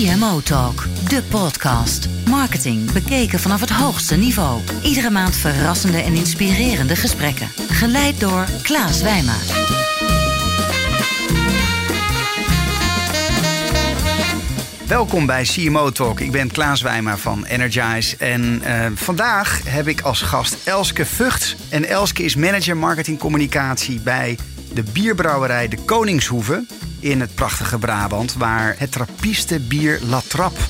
CMO 0.00 0.40
Talk, 0.40 0.86
de 1.08 1.22
podcast. 1.30 2.08
Marketing 2.28 2.92
bekeken 2.92 3.40
vanaf 3.40 3.60
het 3.60 3.70
hoogste 3.70 4.16
niveau. 4.16 4.60
Iedere 4.82 5.10
maand 5.10 5.36
verrassende 5.36 5.98
en 5.98 6.14
inspirerende 6.14 6.96
gesprekken. 6.96 7.48
Geleid 7.68 8.20
door 8.20 8.46
Klaas 8.62 9.02
Wijma. 9.02 9.34
Welkom 14.86 15.26
bij 15.26 15.42
CMO 15.42 15.90
Talk. 15.90 16.20
Ik 16.20 16.32
ben 16.32 16.50
Klaas 16.50 16.82
Wijma 16.82 17.16
van 17.16 17.44
Energize. 17.44 18.16
En 18.16 18.62
uh, 18.66 18.86
vandaag 18.94 19.60
heb 19.64 19.88
ik 19.88 20.00
als 20.00 20.22
gast 20.22 20.56
Elske 20.64 21.06
Vught. 21.06 21.56
En 21.68 21.84
Elske 21.84 22.22
is 22.22 22.36
manager 22.36 22.76
marketing 22.76 23.18
communicatie 23.18 24.00
bij 24.00 24.38
de 24.72 24.82
bierbrouwerij 24.92 25.68
De 25.68 25.78
Koningshoeve 25.84 26.64
in 27.00 27.20
het 27.20 27.34
prachtige 27.34 27.78
Brabant, 27.78 28.34
waar 28.34 28.74
het 28.78 28.92
trappiste 28.92 29.58
bier 29.60 29.98
La 30.08 30.20
Trappe 30.26 30.60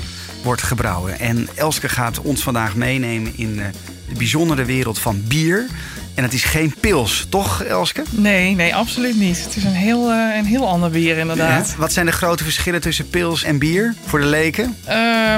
wordt 0.42 0.62
gebrouwen. 0.62 1.18
En 1.18 1.48
Elske 1.54 1.88
gaat 1.88 2.20
ons 2.20 2.42
vandaag 2.42 2.74
meenemen 2.74 3.32
in 3.36 3.60
eh, 3.60 3.66
de 4.08 4.14
bijzondere 4.14 4.64
wereld 4.64 4.98
van 4.98 5.22
bier. 5.26 5.66
En 6.14 6.22
het 6.22 6.32
is 6.34 6.44
geen 6.44 6.74
pils, 6.80 7.26
toch 7.28 7.62
Elske? 7.62 8.02
Nee, 8.10 8.54
nee, 8.54 8.74
absoluut 8.74 9.16
niet. 9.18 9.44
Het 9.44 9.56
is 9.56 9.64
een 9.64 9.72
heel, 9.72 10.10
uh, 10.12 10.36
een 10.36 10.44
heel 10.44 10.68
ander 10.68 10.90
bier 10.90 11.16
inderdaad. 11.18 11.68
Ja. 11.68 11.76
Wat 11.76 11.92
zijn 11.92 12.06
de 12.06 12.12
grote 12.12 12.44
verschillen 12.44 12.80
tussen 12.80 13.10
pils 13.10 13.42
en 13.42 13.58
bier 13.58 13.94
voor 14.06 14.20
de 14.20 14.26
leken? 14.26 14.76
Uh, 14.88 14.94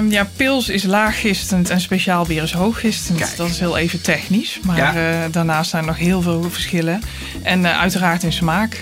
ja, 0.09 0.29
pils 0.37 0.69
is 0.69 0.83
laaggistend 0.83 1.71
en 1.71 1.81
speciaal 1.81 2.25
bier 2.25 2.43
is 2.43 2.53
hooggistend. 2.53 3.19
Kijk. 3.19 3.37
Dat 3.37 3.49
is 3.49 3.59
heel 3.59 3.77
even 3.77 4.01
technisch. 4.01 4.61
Maar 4.63 4.77
Ja. 4.77 4.95
uh, 4.97 5.19
daarnaast 5.31 5.71
zijn 5.71 5.83
er 5.83 5.89
nog 5.89 5.99
heel 5.99 6.23
veel 6.23 6.51
verschillen. 6.51 7.03
En 7.43 7.67
uiteraard 7.79 8.23
in 8.23 8.33
smaak. 8.33 8.81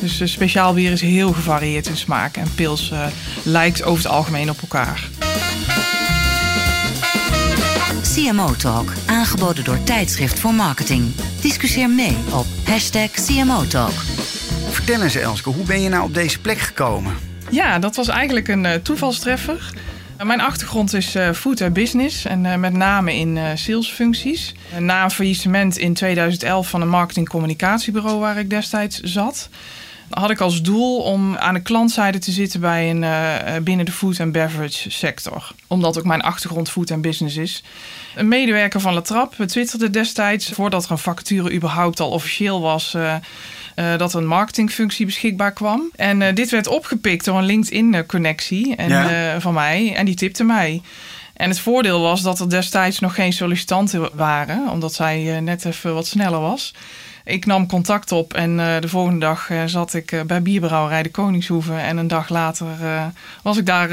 Dus 0.00 0.20
uh, 0.20 0.28
speciaal 0.28 0.74
bier 0.74 0.92
is 0.92 1.00
heel 1.00 1.32
gevarieerd 1.32 1.86
in 1.86 1.96
smaak. 1.96 2.36
En 2.36 2.54
pils 2.54 2.90
uh, 2.90 3.06
lijkt 3.42 3.82
over 3.82 4.04
het 4.04 4.12
algemeen 4.12 4.50
op 4.50 4.60
elkaar. 4.60 5.08
CMO 8.14 8.54
Talk, 8.54 8.92
aangeboden 9.06 9.64
door 9.64 9.82
Tijdschrift 9.82 10.38
voor 10.38 10.54
Marketing. 10.54 11.14
Discussieer 11.40 11.90
mee 11.90 12.16
op 12.32 12.46
hashtag 12.64 13.10
CMO 13.10 13.66
Talk. 13.66 13.92
Vertel 14.70 15.02
eens 15.02 15.14
Elske, 15.14 15.50
hoe 15.50 15.64
ben 15.64 15.80
je 15.80 15.88
nou 15.88 16.04
op 16.04 16.14
deze 16.14 16.40
plek 16.40 16.58
gekomen? 16.58 17.14
Ja, 17.50 17.78
dat 17.78 17.96
was 17.96 18.08
eigenlijk 18.08 18.48
een 18.48 18.64
uh, 18.64 18.72
toevalstreffer. 18.74 19.72
Mijn 20.24 20.40
achtergrond 20.40 20.94
is 20.94 21.16
uh, 21.16 21.30
food 21.30 21.60
en 21.60 21.72
business 21.72 22.24
en 22.24 22.60
met 22.60 22.72
name 22.72 23.14
in 23.14 23.38
salesfuncties. 23.54 24.54
Na 24.78 25.04
een 25.04 25.10
faillissement 25.10 25.78
in 25.78 25.94
2011 25.94 26.68
van 26.68 26.80
een 26.80 26.88
marketing-communicatiebureau 26.88 28.20
waar 28.20 28.38
ik 28.38 28.50
destijds 28.50 29.00
zat, 29.00 29.48
had 30.10 30.30
ik 30.30 30.40
als 30.40 30.62
doel 30.62 31.00
om 31.00 31.36
aan 31.36 31.54
de 31.54 31.62
klantzijde 31.62 32.18
te 32.18 32.30
zitten 32.32 32.60
bij 32.60 32.90
een, 32.90 33.64
binnen 33.64 33.86
de 33.86 33.92
food 33.92 34.20
and 34.20 34.32
beverage 34.32 34.90
sector. 34.90 35.50
Omdat 35.66 35.98
ook 35.98 36.04
mijn 36.04 36.22
achtergrond 36.22 36.70
food 36.70 36.90
en 36.90 37.00
business 37.00 37.36
is. 37.36 37.62
Een 38.14 38.28
medewerker 38.28 38.80
van 38.80 38.94
La 38.94 39.00
Trappe 39.00 39.44
twitterde 39.44 39.90
destijds, 39.90 40.48
voordat 40.48 40.84
er 40.84 40.90
een 40.90 40.98
vacature 40.98 41.52
überhaupt 41.52 42.00
al 42.00 42.10
officieel 42.10 42.60
was. 42.60 42.94
Uh, 42.94 43.14
dat 43.96 44.12
er 44.12 44.20
een 44.20 44.26
marketingfunctie 44.26 45.06
beschikbaar 45.06 45.52
kwam. 45.52 45.90
En 45.96 46.34
dit 46.34 46.50
werd 46.50 46.66
opgepikt 46.66 47.24
door 47.24 47.38
een 47.38 47.44
LinkedIn-connectie 47.44 48.82
ja. 48.88 49.40
van 49.40 49.54
mij. 49.54 49.94
En 49.94 50.04
die 50.04 50.14
tipte 50.14 50.44
mij. 50.44 50.82
En 51.34 51.48
het 51.48 51.58
voordeel 51.58 52.00
was 52.00 52.22
dat 52.22 52.40
er 52.40 52.50
destijds 52.50 52.98
nog 52.98 53.14
geen 53.14 53.32
sollicitanten 53.32 54.08
waren. 54.12 54.68
Omdat 54.70 54.94
zij 54.94 55.40
net 55.40 55.64
even 55.64 55.94
wat 55.94 56.06
sneller 56.06 56.40
was. 56.40 56.74
Ik 57.28 57.46
nam 57.46 57.66
contact 57.66 58.12
op 58.12 58.34
en 58.34 58.58
uh, 58.58 58.80
de 58.80 58.88
volgende 58.88 59.18
dag 59.18 59.50
uh, 59.50 59.62
zat 59.64 59.94
ik 59.94 60.12
uh, 60.12 60.20
bij 60.22 60.42
bierbrouwerij 60.42 61.02
de 61.02 61.10
Koningshoeve. 61.10 61.74
En 61.74 61.96
een 61.96 62.08
dag 62.08 62.28
later 62.28 62.66
was 63.42 63.56
ik 63.56 63.66
daar 63.66 63.88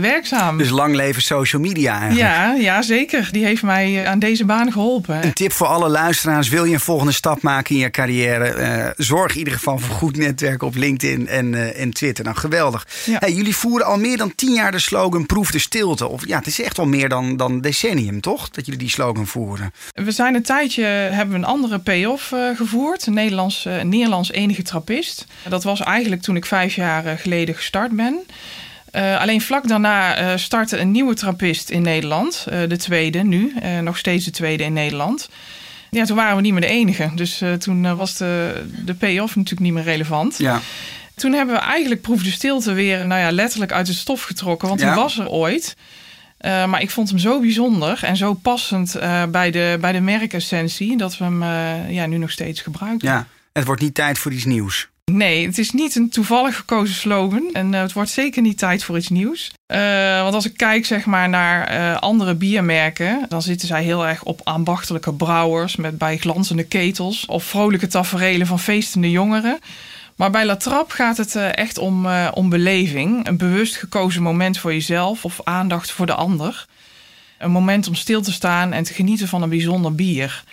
werkzaam. 0.00 0.58
Dus 0.58 0.70
lang 0.70 0.94
leven 0.94 1.22
social 1.22 1.62
media 1.62 2.00
eigenlijk. 2.00 2.30
Ja, 2.30 2.54
ja 2.54 2.82
zeker. 2.82 3.28
Die 3.32 3.44
heeft 3.44 3.62
mij 3.62 4.06
aan 4.06 4.18
deze 4.18 4.44
baan 4.44 4.72
geholpen. 4.72 5.24
Een 5.24 5.32
tip 5.32 5.52
voor 5.52 5.66
alle 5.66 5.88
luisteraars. 5.88 6.48
Wil 6.48 6.64
je 6.64 6.74
een 6.74 6.80
volgende 6.80 7.12
stap 7.12 7.42
maken 7.42 7.74
in 7.74 7.80
je 7.80 7.90
carrière? 7.90 8.94
zorg 8.96 9.32
in 9.32 9.38
ieder 9.38 9.52
geval 9.52 9.78
voor 9.78 9.94
goed 9.94 10.16
netwerk 10.16 10.62
op 10.62 10.74
LinkedIn 10.74 11.28
en, 11.28 11.74
en 11.74 11.90
Twitter. 11.90 12.24
Nou, 12.24 12.36
geweldig. 12.36 12.86
Ja. 13.04 13.16
Hey, 13.18 13.32
jullie 13.32 13.56
voeren 13.56 13.86
al 13.86 13.98
meer 13.98 14.16
dan 14.16 14.34
tien 14.34 14.52
jaar 14.52 14.72
de 14.72 14.78
slogan 14.78 15.26
Proef 15.26 15.50
de 15.50 15.58
stilte. 15.58 16.08
Of 16.08 16.26
ja, 16.26 16.38
het 16.38 16.46
is 16.46 16.62
echt 16.62 16.78
al 16.78 16.86
meer 16.86 17.08
dan, 17.08 17.36
dan 17.36 17.60
decennium, 17.60 18.20
toch? 18.20 18.50
Dat 18.50 18.64
jullie 18.64 18.80
die 18.80 18.90
slogan 18.90 19.26
voeren. 19.26 19.72
We 19.92 20.10
zijn 20.10 20.34
een 20.34 20.42
tijdje, 20.42 20.84
hebben 20.84 21.30
we 21.34 21.40
een 21.40 21.50
andere 21.50 21.78
payoff 21.78 22.32
gevoerd. 22.56 23.06
Een 23.06 23.14
Nederlands, 23.14 23.66
uh, 23.66 23.82
Nederlands 23.82 24.32
enige 24.32 24.62
trappist. 24.62 25.24
Dat 25.48 25.64
was 25.64 25.80
eigenlijk 25.80 26.22
toen 26.22 26.36
ik 26.36 26.46
vijf 26.46 26.74
jaar 26.74 27.06
uh, 27.06 27.12
geleden 27.16 27.54
gestart 27.54 27.92
ben. 27.92 28.18
Uh, 28.92 29.20
alleen 29.20 29.40
vlak 29.40 29.68
daarna 29.68 30.36
startte 30.36 30.78
een 30.78 30.90
nieuwe 30.90 31.14
trappist 31.14 31.70
in 31.70 31.82
Nederland. 31.82 32.46
de 32.68 32.76
tweede 32.76 33.22
nu. 33.22 33.54
nog 33.82 33.98
steeds 33.98 34.24
de 34.24 34.30
tweede 34.30 34.64
in 34.64 34.72
Nederland. 34.72 35.28
Ja, 35.90 36.04
toen 36.04 36.16
waren 36.16 36.36
we 36.36 36.42
niet 36.42 36.52
meer 36.52 36.60
de 36.60 36.66
enige. 36.66 37.10
Dus 37.14 37.42
toen 37.58 37.96
was 37.96 38.16
de, 38.16 38.62
de 38.84 38.94
payoff 38.94 39.36
natuurlijk 39.36 39.62
niet 39.62 39.72
meer 39.72 39.82
relevant. 39.82 40.38
Ja. 40.38 40.60
Toen 41.14 41.32
hebben 41.32 41.54
we 41.54 41.60
eigenlijk 41.60 42.00
Proef 42.00 42.22
de 42.22 42.30
Stilte 42.30 42.72
weer 42.72 43.06
nou 43.06 43.20
ja, 43.20 43.30
letterlijk 43.30 43.72
uit 43.72 43.88
het 43.88 43.96
stof 43.96 44.22
getrokken. 44.22 44.68
Want 44.68 44.80
ja. 44.80 44.86
die 44.92 45.02
was 45.02 45.18
er 45.18 45.28
ooit. 45.28 45.76
Uh, 46.42 46.66
maar 46.66 46.80
ik 46.80 46.90
vond 46.90 47.08
hem 47.08 47.18
zo 47.18 47.40
bijzonder 47.40 48.04
en 48.04 48.16
zo 48.16 48.34
passend 48.34 48.96
uh, 48.96 49.24
bij, 49.24 49.50
de, 49.50 49.78
bij 49.80 49.92
de 49.92 50.00
merkessentie 50.00 50.96
dat 50.96 51.18
we 51.18 51.24
hem 51.24 51.42
uh, 51.42 51.90
ja, 51.90 52.06
nu 52.06 52.16
nog 52.18 52.30
steeds 52.30 52.60
gebruiken. 52.60 53.08
Ja, 53.08 53.26
het 53.52 53.64
wordt 53.64 53.80
niet 53.80 53.94
tijd 53.94 54.18
voor 54.18 54.32
iets 54.32 54.44
nieuws. 54.44 54.90
Nee, 55.04 55.46
het 55.46 55.58
is 55.58 55.70
niet 55.70 55.96
een 55.96 56.08
toevallig 56.08 56.56
gekozen 56.56 56.94
slogan. 56.94 57.50
En 57.52 57.72
het 57.72 57.92
wordt 57.92 58.10
zeker 58.10 58.42
niet 58.42 58.58
tijd 58.58 58.84
voor 58.84 58.96
iets 58.96 59.08
nieuws. 59.08 59.52
want 60.22 60.34
als 60.34 60.46
ik 60.46 60.56
kijk 60.56 60.86
zeg 60.86 61.04
maar, 61.04 61.28
naar 61.28 61.98
andere 61.98 62.34
biermerken, 62.34 63.26
dan 63.28 63.42
zitten 63.42 63.68
zij 63.68 63.82
heel 63.82 64.06
erg 64.06 64.22
op 64.22 64.40
ambachtelijke 64.44 65.12
brouwers 65.12 65.76
met 65.76 65.98
bij 65.98 66.16
glanzende 66.16 66.64
ketels 66.64 67.26
of 67.26 67.44
vrolijke 67.44 67.86
taferelen 67.86 68.46
van 68.46 68.58
feestende 68.58 69.10
jongeren. 69.10 69.58
Maar 70.22 70.30
bij 70.30 70.46
La 70.46 70.56
Trappe 70.56 70.94
gaat 70.94 71.16
het 71.16 71.34
uh, 71.34 71.56
echt 71.56 71.78
om, 71.78 72.06
uh, 72.06 72.28
om 72.34 72.48
beleving. 72.48 73.26
Een 73.26 73.36
bewust 73.36 73.76
gekozen 73.76 74.22
moment 74.22 74.58
voor 74.58 74.72
jezelf 74.72 75.24
of 75.24 75.40
aandacht 75.44 75.90
voor 75.90 76.06
de 76.06 76.14
ander. 76.14 76.66
Een 77.38 77.50
moment 77.50 77.88
om 77.88 77.94
stil 77.94 78.22
te 78.22 78.32
staan 78.32 78.72
en 78.72 78.84
te 78.84 78.92
genieten 78.92 79.28
van 79.28 79.42
een 79.42 79.48
bijzonder 79.48 79.94
bier. 79.94 80.44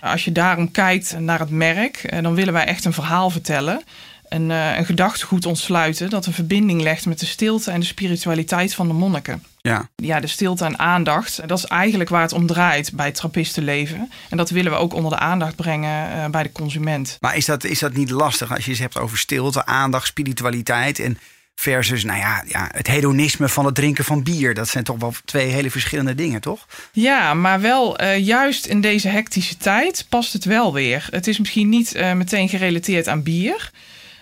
Als 0.00 0.24
je 0.24 0.32
daarom 0.32 0.70
kijkt 0.70 1.18
naar 1.18 1.38
het 1.38 1.50
merk, 1.50 2.12
uh, 2.12 2.22
dan 2.22 2.34
willen 2.34 2.52
wij 2.52 2.64
echt 2.64 2.84
een 2.84 2.92
verhaal 2.92 3.30
vertellen. 3.30 3.82
Een, 4.28 4.50
een 4.50 4.84
gedachtegoed 4.84 5.46
ontsluiten 5.46 6.10
dat 6.10 6.26
een 6.26 6.32
verbinding 6.32 6.82
legt 6.82 7.06
met 7.06 7.20
de 7.20 7.26
stilte 7.26 7.70
en 7.70 7.80
de 7.80 7.86
spiritualiteit 7.86 8.74
van 8.74 8.86
de 8.88 8.94
monniken. 8.94 9.42
Ja. 9.60 9.88
ja, 9.96 10.20
de 10.20 10.26
stilte 10.26 10.64
en 10.64 10.78
aandacht, 10.78 11.48
dat 11.48 11.58
is 11.58 11.64
eigenlijk 11.64 12.10
waar 12.10 12.22
het 12.22 12.32
om 12.32 12.46
draait 12.46 12.92
bij 12.92 13.06
het 13.06 13.14
trappistenleven. 13.14 14.10
En 14.30 14.36
dat 14.36 14.50
willen 14.50 14.72
we 14.72 14.78
ook 14.78 14.94
onder 14.94 15.10
de 15.10 15.18
aandacht 15.18 15.56
brengen 15.56 16.16
uh, 16.16 16.26
bij 16.26 16.42
de 16.42 16.52
consument. 16.52 17.16
Maar 17.20 17.36
is 17.36 17.44
dat, 17.44 17.64
is 17.64 17.78
dat 17.78 17.94
niet 17.94 18.10
lastig 18.10 18.54
als 18.54 18.64
je 18.64 18.70
het 18.70 18.80
hebt 18.80 18.98
over 18.98 19.18
stilte, 19.18 19.66
aandacht, 19.66 20.06
spiritualiteit 20.06 20.98
en 20.98 21.18
versus 21.54 22.04
nou 22.04 22.18
ja, 22.18 22.44
ja, 22.46 22.68
het 22.72 22.86
hedonisme 22.86 23.48
van 23.48 23.64
het 23.64 23.74
drinken 23.74 24.04
van 24.04 24.22
bier? 24.22 24.54
Dat 24.54 24.68
zijn 24.68 24.84
toch 24.84 24.98
wel 24.98 25.14
twee 25.24 25.48
hele 25.48 25.70
verschillende 25.70 26.14
dingen, 26.14 26.40
toch? 26.40 26.66
Ja, 26.92 27.34
maar 27.34 27.60
wel 27.60 28.02
uh, 28.02 28.18
juist 28.18 28.66
in 28.66 28.80
deze 28.80 29.08
hectische 29.08 29.56
tijd 29.56 30.06
past 30.08 30.32
het 30.32 30.44
wel 30.44 30.72
weer. 30.72 31.06
Het 31.10 31.26
is 31.26 31.38
misschien 31.38 31.68
niet 31.68 31.94
uh, 31.94 32.12
meteen 32.12 32.48
gerelateerd 32.48 33.08
aan 33.08 33.22
bier. 33.22 33.70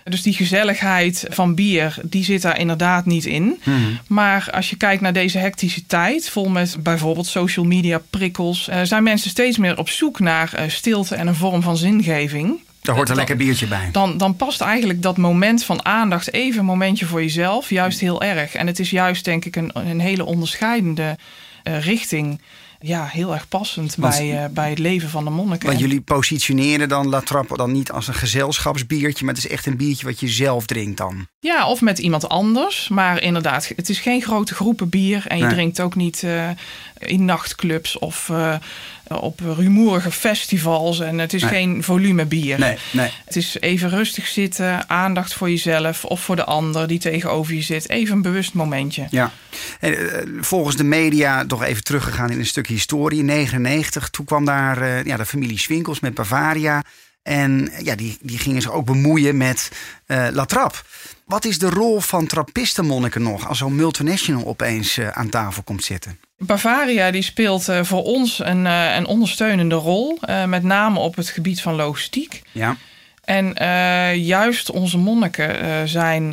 Dus 0.09 0.22
die 0.22 0.33
gezelligheid 0.33 1.25
van 1.28 1.55
bier, 1.55 1.99
die 2.03 2.25
zit 2.25 2.43
daar 2.43 2.59
inderdaad 2.59 3.06
niet 3.06 3.25
in. 3.25 3.61
Hmm. 3.62 3.99
Maar 4.06 4.49
als 4.53 4.71
je 4.71 4.77
kijkt 4.77 5.03
naar 5.03 5.12
deze 5.12 5.39
hectische 5.39 5.87
tijd, 5.87 6.31
vol 6.31 6.49
met 6.49 6.77
bijvoorbeeld 6.81 7.27
social 7.27 7.65
media 7.65 8.00
prikkels, 8.11 8.69
uh, 8.69 8.81
zijn 8.83 9.03
mensen 9.03 9.31
steeds 9.31 9.59
meer 9.59 9.78
op 9.78 9.89
zoek 9.89 10.21
naar 10.21 10.53
uh, 10.55 10.62
stilte 10.69 11.15
en 11.15 11.27
een 11.27 11.34
vorm 11.34 11.62
van 11.62 11.77
zingeving. 11.77 12.61
Daar 12.81 12.94
hoort 12.94 13.09
een 13.09 13.17
lekker 13.17 13.37
biertje 13.37 13.67
bij. 13.67 13.89
Dan, 13.93 14.19
dan 14.19 14.37
past 14.37 14.61
eigenlijk 14.61 15.03
dat 15.03 15.17
moment 15.17 15.65
van 15.65 15.84
aandacht, 15.84 16.33
even 16.33 16.59
een 16.59 16.65
momentje 16.65 17.06
voor 17.06 17.23
jezelf, 17.23 17.71
juist 17.71 18.00
heel 18.00 18.23
erg. 18.23 18.55
En 18.55 18.67
het 18.67 18.78
is 18.78 18.91
juist, 18.91 19.25
denk 19.25 19.44
ik, 19.44 19.56
een, 19.56 19.70
een 19.75 20.00
hele 20.00 20.25
onderscheidende 20.25 21.17
uh, 21.64 21.81
richting 21.81 22.41
ja, 22.81 23.05
heel 23.05 23.34
erg 23.34 23.49
passend 23.49 23.94
Want- 23.96 24.14
bij, 24.17 24.44
eh, 24.44 24.49
bij 24.50 24.70
het 24.70 24.78
leven 24.78 25.08
van 25.08 25.25
de 25.25 25.31
monniken. 25.31 25.67
Want 25.69 25.81
jullie 25.81 26.00
positioneren 26.00 26.88
dan 26.88 27.08
La 27.08 27.20
Trappe 27.20 27.56
dan 27.56 27.73
niet 27.73 27.93
als 27.93 28.08
een 28.08 28.14
gezelschapsbiertje, 28.14 29.25
maar 29.25 29.34
het 29.34 29.44
is 29.44 29.50
echt 29.50 29.67
een 29.67 29.76
biertje 29.76 30.06
wat 30.06 30.20
je 30.20 30.28
zelf 30.28 30.67
drinkt 30.67 30.96
dan. 30.96 31.26
Ja, 31.40 31.69
of 31.69 31.81
met 31.81 31.99
iemand 31.99 32.28
anders. 32.28 32.88
Maar 32.88 33.23
inderdaad, 33.23 33.73
het 33.76 33.88
is 33.88 33.99
geen 33.99 34.23
grote 34.23 34.55
groepen 34.55 34.88
bier. 34.88 35.25
En 35.26 35.37
je 35.38 35.44
Nee. 35.44 35.52
drinkt 35.52 35.81
ook 35.81 35.94
niet 35.94 36.23
eh, 36.23 36.49
in 36.99 37.25
nachtclubs 37.25 37.99
of 37.99 38.28
eh, 38.31 38.55
op 39.08 39.41
rumoerige 39.56 40.11
festivals. 40.11 41.00
En 41.00 41.19
het 41.19 41.32
is 41.32 41.43
Nee. 41.43 41.50
geen 41.50 41.82
volume 41.82 42.25
bier. 42.26 42.58
Nee, 42.58 42.76
nee. 42.93 43.11
Het 43.25 43.37
is 43.37 43.56
even 43.61 43.88
rustig 43.91 44.26
zitten, 44.26 44.88
aandacht 44.88 45.35
voor 45.35 45.50
jezelf 45.50 46.05
of 46.05 46.20
voor 46.20 46.37
de 46.37 46.44
ander 46.44 46.87
die 46.87 46.99
tegenover 46.99 47.55
je 47.55 47.62
zit. 47.62 47.88
Even 47.88 48.17
een 48.17 48.23
bewust 48.23 48.55
momentje. 48.55 49.06
Ja. 49.11 49.32
En, 49.81 50.11
eh, 50.12 50.23
volgens 50.41 50.76
de 50.76 50.85
media 50.85 51.44
toch 51.47 51.62
even 51.64 51.85
teruggegaan 51.85 52.31
in 52.31 52.38
een 52.38 52.47
stukje 52.47 52.73
historie. 52.73 53.19
In 53.19 53.25
99, 53.25 54.08
toen 54.11 54.25
kwam 54.25 54.44
daar 54.44 54.82
eh, 54.82 55.05
ja, 55.05 55.17
de 55.17 55.26
familie 55.26 55.58
Swinkels 55.58 56.00
met 56.00 56.14
Bavaria. 56.14 56.82
En 57.26 57.73
ja, 57.82 57.94
die, 57.94 58.19
die 58.20 58.38
gingen 58.38 58.62
zich 58.62 58.73
ook 58.73 58.84
bemoeien 58.84 59.37
met 59.37 59.70
uh, 60.06 60.26
La 60.32 60.44
Trappe. 60.44 60.78
Wat 61.25 61.44
is 61.44 61.58
de 61.58 61.70
rol 61.70 62.00
van 62.00 62.26
trappistenmonniken 62.26 63.23
nog 63.23 63.49
als 63.49 63.58
zo'n 63.58 63.75
multinational 63.75 64.46
opeens 64.46 64.96
uh, 64.96 65.08
aan 65.08 65.28
tafel 65.28 65.62
komt 65.62 65.84
zitten? 65.84 66.19
Bavaria 66.38 67.11
die 67.11 67.23
speelt 67.23 67.69
uh, 67.69 67.82
voor 67.82 68.02
ons 68.02 68.38
een, 68.38 68.64
een 68.64 69.06
ondersteunende 69.06 69.75
rol, 69.75 70.19
met 70.46 70.62
name 70.62 70.99
op 70.99 71.17
het 71.17 71.28
gebied 71.28 71.61
van 71.61 71.75
logistiek. 71.75 72.43
Ja. 72.52 72.76
En 73.25 73.55
juist 74.19 74.70
onze 74.70 74.99
monniken 74.99 75.88
zijn 75.88 76.32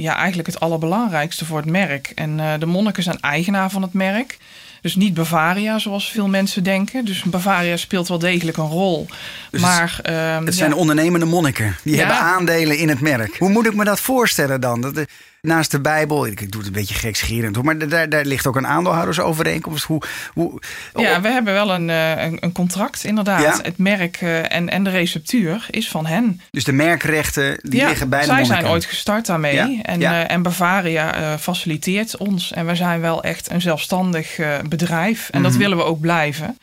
ja, 0.00 0.16
eigenlijk 0.16 0.48
het 0.48 0.60
allerbelangrijkste 0.60 1.44
voor 1.44 1.56
het 1.56 1.70
merk. 1.70 2.12
En 2.14 2.58
de 2.58 2.66
monniken 2.66 3.02
zijn 3.02 3.20
eigenaar 3.20 3.70
van 3.70 3.82
het 3.82 3.92
merk. 3.92 4.38
Dus 4.86 4.96
niet 4.96 5.14
Bavaria, 5.14 5.78
zoals 5.78 6.10
veel 6.10 6.28
mensen 6.28 6.62
denken. 6.62 7.04
Dus 7.04 7.22
Bavaria 7.22 7.76
speelt 7.76 8.08
wel 8.08 8.18
degelijk 8.18 8.56
een 8.56 8.68
rol. 8.68 9.06
Dus 9.50 9.60
maar, 9.60 10.00
uh, 10.10 10.44
het 10.44 10.54
zijn 10.54 10.74
ondernemende 10.74 11.26
monniken. 11.26 11.76
Die 11.82 11.98
hebben 11.98 12.16
aandelen 12.16 12.78
in 12.78 12.88
het 12.88 13.00
merk. 13.00 13.36
Hoe 13.38 13.48
moet 13.48 13.66
ik 13.66 13.74
me 13.74 13.84
dat 13.84 14.00
voorstellen 14.00 14.60
dan? 14.60 14.80
Dat, 14.80 15.04
naast 15.46 15.70
de 15.70 15.80
Bijbel, 15.80 16.26
ik, 16.26 16.52
doe 16.52 16.60
het 16.60 16.66
een 16.66 16.76
beetje 16.76 16.94
gekscherend 16.94 17.54
hoor, 17.54 17.64
maar 17.64 17.88
daar, 17.88 18.08
daar 18.08 18.24
ligt 18.24 18.46
ook 18.46 18.56
een 18.56 18.66
aandeelhoudersovereenkomst. 18.66 19.84
Hoe, 19.84 20.02
hoe, 20.32 20.60
ja, 20.94 21.20
we 21.20 21.28
hebben 21.28 21.52
wel 21.52 21.74
een, 21.74 21.90
eh, 21.90 22.24
een, 22.24 22.36
een 22.40 22.52
contract, 22.52 23.04
inderdaad. 23.04 23.62
Het 23.62 23.78
merk 23.78 24.16
eh, 24.16 24.52
en, 24.52 24.68
en 24.68 24.84
de 24.84 24.90
receptuur 24.90 25.66
is 25.70 25.88
van 25.88 26.06
hen. 26.06 26.40
Dus 26.50 26.64
de 26.64 26.72
merkrechten 26.72 27.58
die 27.62 27.86
liggen 27.86 28.08
bij 28.08 28.20
de 28.20 28.26
Zij 28.26 28.44
zijn 28.44 28.66
ooit 28.66 28.84
gestart 28.84 29.26
daarmee. 29.26 29.82
En, 29.82 30.00
uh, 30.00 30.30
en 30.30 30.42
Bavaria 30.42 31.38
faciliteert 31.38 32.16
ons. 32.16 32.52
En 32.52 32.66
we 32.66 32.74
zijn 32.74 33.00
wel 33.00 33.22
echt 33.22 33.50
een 33.50 33.60
zelfstandig 33.60 34.38
bedrijf. 34.68 35.28
En 35.30 35.42
dat 35.42 35.50
mhm. 35.50 35.60
willen 35.60 35.76
we 35.76 35.82
ook 35.82 36.00
blijven. 36.00 36.58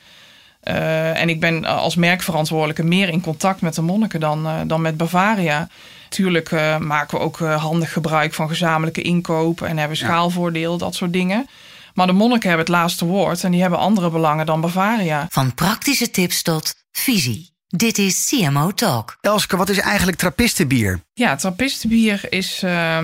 en 1.13 1.29
ik 1.29 1.39
ben 1.39 1.65
als 1.65 1.95
merkverantwoordelijke 1.95 2.83
meer 2.83 3.09
in 3.09 3.21
contact 3.21 3.61
met 3.61 3.75
de 3.75 3.81
monniken 3.81 4.19
dan, 4.19 4.67
dan 4.67 4.81
met 4.81 4.97
Bavaria. 4.97 5.67
Natuurlijk 6.13 6.51
uh, 6.51 6.77
maken 6.77 7.17
we 7.17 7.23
ook 7.23 7.39
uh, 7.39 7.61
handig 7.61 7.93
gebruik 7.93 8.33
van 8.33 8.47
gezamenlijke 8.47 9.01
inkopen 9.01 9.67
en 9.67 9.77
hebben 9.77 9.97
schaalvoordeel, 9.97 10.77
dat 10.77 10.95
soort 10.95 11.13
dingen. 11.13 11.47
Maar 11.93 12.07
de 12.07 12.13
monniken 12.13 12.47
hebben 12.49 12.65
het 12.65 12.75
laatste 12.75 13.05
woord 13.05 13.43
en 13.43 13.51
die 13.51 13.61
hebben 13.61 13.79
andere 13.79 14.09
belangen 14.09 14.45
dan 14.45 14.61
Bavaria. 14.61 15.27
Van 15.29 15.53
praktische 15.53 16.11
tips 16.11 16.41
tot 16.41 16.75
visie. 16.91 17.51
Dit 17.67 17.97
is 17.97 18.27
CMO 18.29 18.71
Talk. 18.71 19.17
Elske, 19.21 19.57
wat 19.57 19.69
is 19.69 19.79
eigenlijk 19.79 20.17
trappistenbier? 20.17 20.99
Ja, 21.13 21.35
trappistenbier 21.35 22.25
is 22.29 22.63
uh, 22.63 22.97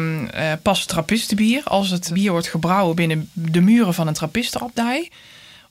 pas 0.62 0.86
trappistenbier 0.86 1.64
als 1.64 1.90
het 1.90 2.10
bier 2.14 2.32
wordt 2.32 2.48
gebrouwen 2.48 2.96
binnen 2.96 3.30
de 3.34 3.62
muren 3.62 3.94
van 3.94 4.08
een 4.08 4.14
trappistenabdij. 4.14 5.12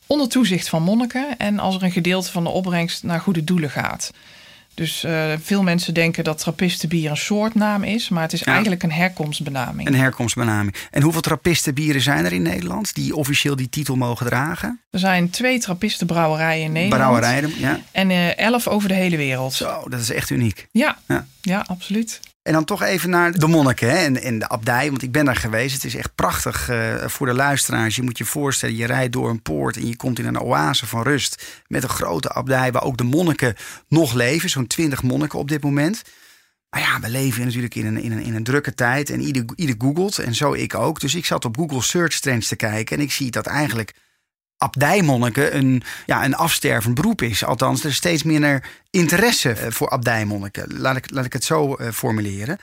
Onder 0.06 0.28
toezicht 0.28 0.68
van 0.68 0.82
monniken 0.82 1.38
en 1.38 1.58
als 1.58 1.74
er 1.74 1.82
een 1.82 1.92
gedeelte 1.92 2.30
van 2.30 2.44
de 2.44 2.50
opbrengst 2.50 3.02
naar 3.02 3.20
goede 3.20 3.44
doelen 3.44 3.70
gaat. 3.70 4.10
Dus 4.78 5.04
uh, 5.04 5.32
veel 5.42 5.62
mensen 5.62 5.94
denken 5.94 6.24
dat 6.24 6.38
trappistenbier 6.38 7.10
een 7.10 7.16
soortnaam 7.16 7.82
is, 7.82 8.08
maar 8.08 8.22
het 8.22 8.32
is 8.32 8.42
eigenlijk 8.42 8.82
een 8.82 8.92
herkomstbenaming. 8.92 9.88
Een 9.88 9.94
herkomstbenaming. 9.94 10.74
En 10.90 11.02
hoeveel 11.02 11.20
trappistenbieren 11.20 12.00
zijn 12.00 12.24
er 12.24 12.32
in 12.32 12.42
Nederland 12.42 12.94
die 12.94 13.16
officieel 13.16 13.56
die 13.56 13.68
titel 13.68 13.96
mogen 13.96 14.26
dragen? 14.26 14.80
Er 14.90 14.98
zijn 14.98 15.30
twee 15.30 15.58
trappistenbrouwerijen 15.58 16.64
in 16.64 16.72
Nederland. 16.72 17.02
Brouwerijen, 17.02 17.52
ja. 17.58 17.80
En 17.92 18.10
uh, 18.10 18.38
elf 18.38 18.68
over 18.68 18.88
de 18.88 18.94
hele 18.94 19.16
wereld. 19.16 19.52
Zo, 19.52 19.82
dat 19.88 20.00
is 20.00 20.10
echt 20.10 20.30
uniek. 20.30 20.66
Ja, 20.70 20.98
ja. 21.08 21.26
ja 21.40 21.64
absoluut. 21.66 22.20
En 22.48 22.54
dan 22.54 22.64
toch 22.64 22.82
even 22.82 23.10
naar 23.10 23.32
de 23.32 23.46
monniken 23.46 23.90
hè, 23.90 24.18
en, 24.18 24.38
de 24.38 24.48
abdij. 24.48 24.90
Want 24.90 25.02
ik 25.02 25.12
ben 25.12 25.24
daar 25.24 25.36
geweest. 25.36 25.74
Het 25.74 25.84
is 25.84 25.94
echt 25.94 26.14
prachtig 26.14 26.70
uh, 26.70 26.94
voor 27.06 27.26
de 27.26 27.32
luisteraars. 27.32 27.96
Je 27.96 28.02
moet 28.02 28.18
je 28.18 28.24
voorstellen, 28.24 28.76
je 28.76 28.86
rijdt 28.86 29.12
door 29.12 29.30
een 29.30 29.42
poort 29.42 29.76
en 29.76 29.86
je 29.86 29.96
komt 29.96 30.18
in 30.18 30.26
een 30.26 30.40
oase 30.40 30.86
van 30.86 31.02
rust. 31.02 31.62
Met 31.66 31.82
een 31.82 31.88
grote 31.88 32.28
abdij 32.28 32.72
waar 32.72 32.82
ook 32.82 32.96
de 32.96 33.04
monniken 33.04 33.54
nog 33.88 34.12
leven. 34.12 34.50
Zo'n 34.50 34.66
twintig 34.66 35.02
monniken 35.02 35.38
op 35.38 35.48
dit 35.48 35.62
moment. 35.62 36.02
Maar 36.70 36.80
ja, 36.80 37.00
we 37.00 37.08
leven 37.08 37.44
natuurlijk 37.44 37.74
in 37.74 37.86
een, 37.86 38.02
in 38.02 38.12
een, 38.12 38.22
in 38.22 38.34
een 38.34 38.44
drukke 38.44 38.74
tijd. 38.74 39.10
En 39.10 39.20
ieder, 39.20 39.44
ieder 39.54 39.74
googelt. 39.78 40.18
En 40.18 40.34
zo 40.34 40.52
ik 40.52 40.74
ook. 40.74 41.00
Dus 41.00 41.14
ik 41.14 41.26
zat 41.26 41.44
op 41.44 41.56
Google 41.56 41.82
Search 41.82 42.20
Trends 42.20 42.48
te 42.48 42.56
kijken. 42.56 42.96
En 42.96 43.02
ik 43.02 43.12
zie 43.12 43.30
dat 43.30 43.46
eigenlijk 43.46 43.94
abdijmonniken 44.58 45.56
een, 45.56 45.82
ja, 46.06 46.24
een 46.24 46.34
afstervend 46.34 46.94
beroep 46.94 47.22
is. 47.22 47.44
Althans, 47.44 47.82
er 47.82 47.88
is 47.88 47.96
steeds 47.96 48.22
minder 48.22 48.64
interesse 48.90 49.52
eh, 49.52 49.70
voor 49.70 49.90
abdijmonniken. 49.90 50.78
Laat 50.78 50.96
ik, 50.96 51.10
laat 51.10 51.24
ik 51.24 51.32
het 51.32 51.44
zo 51.44 51.76
uh, 51.80 51.90
formuleren. 51.90 52.58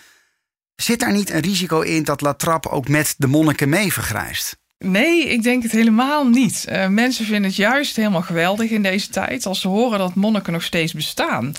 Zit 0.75 0.99
daar 0.99 1.11
niet 1.11 1.29
een 1.29 1.39
risico 1.39 1.81
in 1.81 2.03
dat 2.03 2.21
La 2.21 2.33
Trappe 2.33 2.69
ook 2.69 2.87
met 2.87 3.15
de 3.17 3.27
monniken 3.27 3.69
mee 3.69 3.93
vergrijst? 3.93 4.57
Nee, 4.77 5.29
ik 5.29 5.43
denk 5.43 5.63
het 5.63 5.71
helemaal 5.71 6.27
niet. 6.27 6.65
Uh, 6.69 6.87
mensen 6.87 7.25
vinden 7.25 7.43
het 7.43 7.55
juist 7.55 7.95
helemaal 7.95 8.21
geweldig 8.21 8.69
in 8.69 8.83
deze 8.83 9.09
tijd 9.09 9.45
als 9.45 9.61
ze 9.61 9.67
horen 9.67 9.99
dat 9.99 10.15
monniken 10.15 10.53
nog 10.53 10.63
steeds 10.63 10.93
bestaan. 10.93 11.53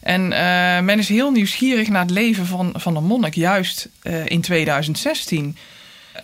En 0.00 0.28
men 0.84 0.98
is 0.98 1.08
heel 1.08 1.30
nieuwsgierig 1.30 1.88
naar 1.88 2.02
het 2.02 2.10
leven 2.10 2.46
van, 2.46 2.74
van 2.76 2.96
een 2.96 3.04
monnik, 3.04 3.34
juist 3.34 3.88
in 4.24 4.40
2016. 4.40 5.56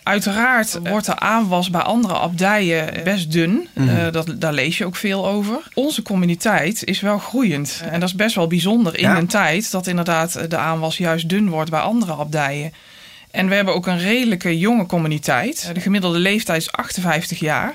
Uiteraard 0.03 0.79
wordt 0.83 1.06
de 1.06 1.19
aanwas 1.19 1.71
bij 1.71 1.81
andere 1.81 2.15
abdijen 2.15 3.05
best 3.05 3.33
dun. 3.33 3.69
Mm. 3.75 3.89
Uh, 3.89 4.11
dat, 4.11 4.35
daar 4.37 4.53
lees 4.53 4.79
je 4.79 4.87
ook 4.87 4.97
veel 4.97 5.27
over. 5.27 5.59
Onze 5.75 6.03
communiteit 6.03 6.85
is 6.85 7.00
wel 7.00 7.19
groeiend. 7.19 7.83
En 7.91 8.00
dat 8.00 8.09
is 8.09 8.15
best 8.15 8.35
wel 8.35 8.47
bijzonder 8.47 8.99
in 8.99 9.11
een 9.11 9.27
tijd 9.27 9.71
dat 9.71 9.87
inderdaad 9.87 10.50
de 10.50 10.56
aanwas 10.56 10.97
juist 10.97 11.29
dun 11.29 11.49
wordt 11.49 11.71
bij 11.71 11.81
andere 11.81 12.12
abdijen. 12.12 12.73
En 13.31 13.49
we 13.49 13.55
hebben 13.55 13.75
ook 13.75 13.87
een 13.87 13.99
redelijke 13.99 14.59
jonge 14.59 14.87
communiteit. 14.87 15.71
De 15.75 15.81
gemiddelde 15.81 16.19
leeftijd 16.19 16.61
is 16.61 16.73
58 16.73 17.38
jaar. 17.38 17.75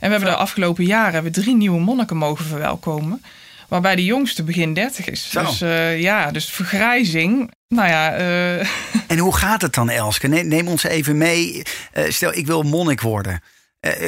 En 0.00 0.06
we 0.08 0.16
hebben 0.16 0.30
de 0.30 0.36
afgelopen 0.36 0.84
jaren 0.84 1.12
hebben 1.12 1.32
drie 1.32 1.56
nieuwe 1.56 1.80
monniken 1.80 2.16
mogen 2.16 2.44
verwelkomen. 2.44 3.22
Waarbij 3.70 3.96
de 3.96 4.04
jongste 4.04 4.42
begin 4.42 4.74
30 4.74 5.08
is. 5.08 5.30
Dus 5.32 5.62
uh, 5.62 6.00
ja, 6.00 6.30
dus 6.30 6.44
vergrijzing. 6.44 7.50
Nou 7.68 7.88
ja. 7.88 8.18
Uh... 8.18 8.60
En 9.06 9.18
hoe 9.18 9.36
gaat 9.36 9.62
het 9.62 9.74
dan, 9.74 9.90
Elske? 9.90 10.28
Neem 10.28 10.68
ons 10.68 10.82
even 10.82 11.18
mee. 11.18 11.62
Uh, 11.94 12.04
stel, 12.08 12.34
ik 12.34 12.46
wil 12.46 12.62
monnik 12.62 13.00
worden. 13.00 13.42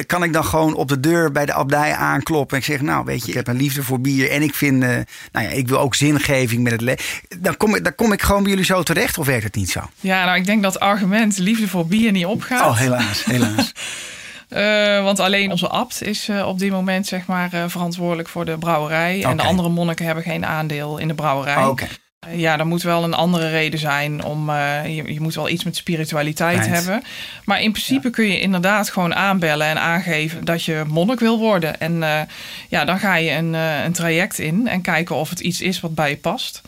kan 0.05 0.23
ik 0.23 0.33
dan 0.33 0.45
gewoon 0.45 0.73
op 0.73 0.87
de 0.87 0.99
deur 0.99 1.31
bij 1.31 1.45
de 1.45 1.53
abdij 1.53 1.93
aankloppen 1.93 2.57
en 2.57 2.63
ik 2.63 2.69
zeg, 2.69 2.81
nou 2.81 3.05
weet 3.05 3.21
je, 3.21 3.27
ik 3.27 3.33
heb 3.33 3.47
een 3.47 3.57
liefde 3.57 3.83
voor 3.83 4.01
bier 4.01 4.29
en 4.29 4.41
ik 4.41 4.55
vind, 4.55 4.79
nou 4.79 5.05
ja, 5.31 5.39
ik 5.39 5.67
wil 5.67 5.79
ook 5.79 5.95
zingeving 5.95 6.63
met 6.63 6.71
het 6.71 6.81
leven. 6.81 7.05
Dan 7.39 7.57
kom, 7.57 7.75
ik, 7.75 7.83
dan 7.83 7.95
kom 7.95 8.11
ik 8.11 8.21
gewoon 8.21 8.41
bij 8.41 8.51
jullie 8.51 8.65
zo 8.65 8.83
terecht 8.83 9.17
of 9.17 9.25
werkt 9.25 9.43
het 9.43 9.55
niet 9.55 9.69
zo? 9.69 9.79
Ja, 9.99 10.25
nou 10.25 10.37
ik 10.37 10.45
denk 10.45 10.63
dat 10.63 10.79
argument 10.79 11.37
liefde 11.37 11.67
voor 11.67 11.87
bier 11.87 12.11
niet 12.11 12.25
opgaat. 12.25 12.61
Oh, 12.61 12.77
helaas, 12.77 13.25
helaas. 13.25 13.71
Uh, 14.55 15.03
want 15.03 15.19
alleen 15.19 15.51
onze 15.51 15.67
abt 15.67 16.03
is 16.03 16.29
uh, 16.29 16.47
op 16.47 16.59
dit 16.59 16.71
moment 16.71 17.07
zeg 17.07 17.25
maar, 17.25 17.53
uh, 17.53 17.63
verantwoordelijk 17.67 18.29
voor 18.29 18.45
de 18.45 18.57
brouwerij. 18.57 19.17
Okay. 19.17 19.31
En 19.31 19.37
de 19.37 19.43
andere 19.43 19.69
monniken 19.69 20.05
hebben 20.05 20.23
geen 20.23 20.45
aandeel 20.45 20.97
in 20.97 21.07
de 21.07 21.13
brouwerij. 21.13 21.63
Oh, 21.63 21.67
okay. 21.67 21.87
ja, 22.31 22.59
er 22.59 22.67
moet 22.67 22.81
wel 22.81 23.03
een 23.03 23.13
andere 23.13 23.49
reden 23.49 23.79
zijn. 23.79 24.23
Om, 24.23 24.51
je, 24.51 25.13
je, 25.13 25.21
moet 25.21 25.35
wel 25.35 25.49
iets 25.49 25.63
met 25.63 25.75
spiritualiteit 25.75 26.59
right. 26.59 26.73
hebben. 26.73 27.03
Maar 27.45 27.61
in 27.61 27.71
principe 27.71 28.07
ja. 28.07 28.13
kun 28.13 28.27
je 28.27 28.39
inderdaad 28.39 28.89
gewoon 28.89 29.15
aanbellen 29.15 29.67
en 29.67 29.81
aangeven 29.81 30.45
dat 30.45 30.63
je 30.63 30.83
monnik 30.87 31.19
wil 31.19 31.39
worden. 31.39 31.79
En 31.79 32.27
ja, 32.69 32.85
dan 32.85 32.99
ga 32.99 33.15
je 33.15 33.31
een, 33.31 33.53
een 33.53 33.93
traject 33.93 34.39
in 34.39 34.67
en 34.67 34.81
kijken 34.81 35.15
of 35.15 35.29
het 35.29 35.39
iets 35.39 35.61
is 35.61 35.79
wat 35.79 35.95
bij 35.95 36.09
je 36.09 36.17
past. 36.17 36.61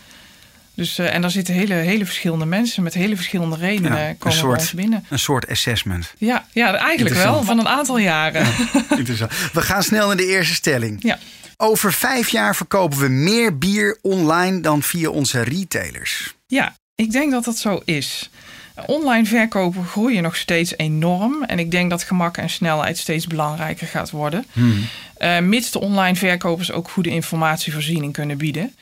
Dus, 0.75 0.99
uh, 0.99 1.13
en 1.13 1.21
daar 1.21 1.31
zitten 1.31 1.53
hele, 1.53 1.73
hele 1.73 2.05
verschillende 2.05 2.45
mensen 2.45 2.83
met 2.83 2.93
hele 2.93 3.15
verschillende 3.15 3.55
redenen 3.55 3.99
ja, 3.99 4.13
komen 4.13 4.37
soort, 4.37 4.59
ons 4.59 4.71
binnen. 4.71 5.05
Een 5.09 5.19
soort 5.19 5.49
assessment. 5.49 6.13
Ja, 6.17 6.45
ja 6.51 6.75
eigenlijk 6.75 7.15
wel, 7.15 7.43
van 7.43 7.59
een 7.59 7.67
aantal 7.67 7.97
jaren. 7.97 8.45
Ja, 8.45 8.97
interessant. 8.97 9.31
We 9.53 9.61
gaan 9.61 9.83
snel 9.83 10.07
naar 10.07 10.17
de 10.17 10.27
eerste 10.27 10.53
stelling. 10.53 10.97
Ja. 11.03 11.19
Over 11.57 11.93
vijf 11.93 12.29
jaar 12.29 12.55
verkopen 12.55 12.99
we 12.99 13.07
meer 13.07 13.57
bier 13.57 13.97
online 14.01 14.61
dan 14.61 14.83
via 14.83 15.09
onze 15.09 15.41
retailers. 15.41 16.35
Ja, 16.47 16.75
ik 16.95 17.11
denk 17.11 17.31
dat 17.31 17.43
dat 17.43 17.57
zo 17.57 17.81
is. 17.85 18.29
Online 18.85 19.25
verkopen 19.25 19.85
groeien 19.85 20.23
nog 20.23 20.35
steeds 20.35 20.77
enorm. 20.77 21.43
En 21.43 21.59
ik 21.59 21.71
denk 21.71 21.89
dat 21.89 22.03
gemak 22.03 22.37
en 22.37 22.49
snelheid 22.49 22.97
steeds 22.97 23.27
belangrijker 23.27 23.87
gaat 23.87 24.09
worden. 24.11 24.45
Hmm. 24.53 24.87
Uh, 25.19 25.39
mits 25.39 25.71
de 25.71 25.79
online 25.79 26.15
verkopers 26.15 26.71
ook 26.71 26.89
goede 26.89 27.09
informatievoorziening 27.09 28.13
kunnen 28.13 28.37
bieden. 28.37 28.75